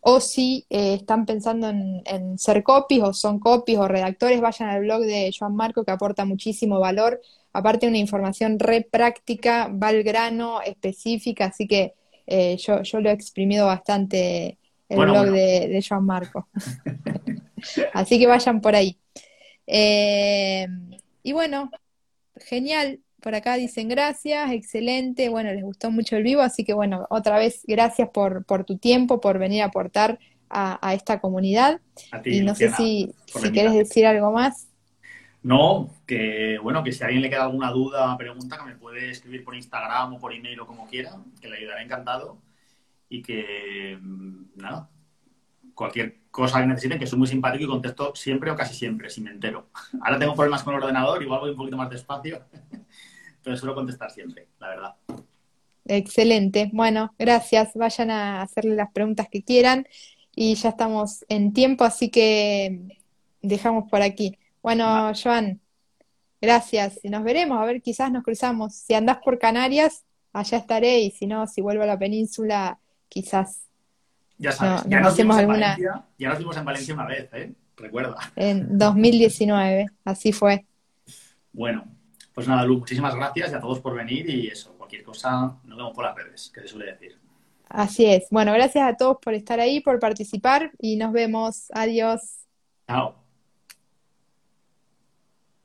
[0.00, 4.70] o si eh, están pensando en, en, ser copies o son copies o redactores, vayan
[4.70, 7.20] al blog de Joan Marco que aporta muchísimo valor,
[7.52, 11.94] aparte una información re práctica, va al grano, específica, así que
[12.26, 15.36] eh, yo, yo lo he exprimido bastante el Bueno, blog bueno.
[15.36, 16.48] de, de Joan Marco.
[17.92, 18.98] Así que vayan por ahí.
[19.66, 20.66] Eh,
[21.22, 21.70] y bueno,
[22.36, 23.00] genial.
[23.20, 25.28] Por acá dicen gracias, excelente.
[25.28, 28.78] Bueno, les gustó mucho el vivo, así que bueno, otra vez gracias por, por tu
[28.78, 30.18] tiempo, por venir a aportar
[30.48, 31.80] a, a esta comunidad.
[32.12, 33.14] A ti, Y no sé si,
[33.52, 34.68] quieres decir algo más.
[35.42, 38.76] No, que bueno, que si a alguien le queda alguna duda o pregunta, que me
[38.76, 42.38] puede escribir por Instagram o por email o como quiera, que le ayudaré encantado.
[43.08, 44.88] Y que, mm, nada,
[45.74, 49.20] cualquier cosa que necesiten, que soy muy simpático y contesto siempre o casi siempre, si
[49.20, 49.70] me entero.
[50.02, 52.44] Ahora tengo problemas con el ordenador, igual voy un poquito más despacio,
[53.42, 54.94] pero suelo contestar siempre, la verdad.
[55.86, 56.70] Excelente.
[56.72, 57.70] Bueno, gracias.
[57.74, 59.86] Vayan a hacerle las preguntas que quieran
[60.34, 62.98] y ya estamos en tiempo, así que
[63.42, 64.38] dejamos por aquí.
[64.62, 65.12] Bueno.
[65.20, 65.60] Joan,
[66.40, 67.00] gracias.
[67.02, 68.74] Y nos veremos, a ver, quizás nos cruzamos.
[68.74, 72.78] Si andás por Canarias, allá estaré y si no, si vuelvo a la península,
[73.08, 73.62] quizás
[74.38, 77.28] Ya sabes, No, ya nos vimos alguna- Valencia, ya nos vimos en Valencia una vez,
[77.32, 77.52] ¿eh?
[77.76, 78.16] Recuerda.
[78.36, 79.86] en 2019.
[80.04, 80.64] Así fue.
[81.52, 81.84] Bueno,
[82.34, 85.76] pues nada, Lu, muchísimas gracias y a todos por venir y eso, cualquier cosa, nos
[85.76, 87.18] vemos por las redes, que se suele decir.
[87.68, 88.26] Así es.
[88.30, 91.70] Bueno, gracias a todos por estar ahí, por participar y nos vemos.
[91.72, 92.46] Adiós.
[92.88, 93.19] Chao.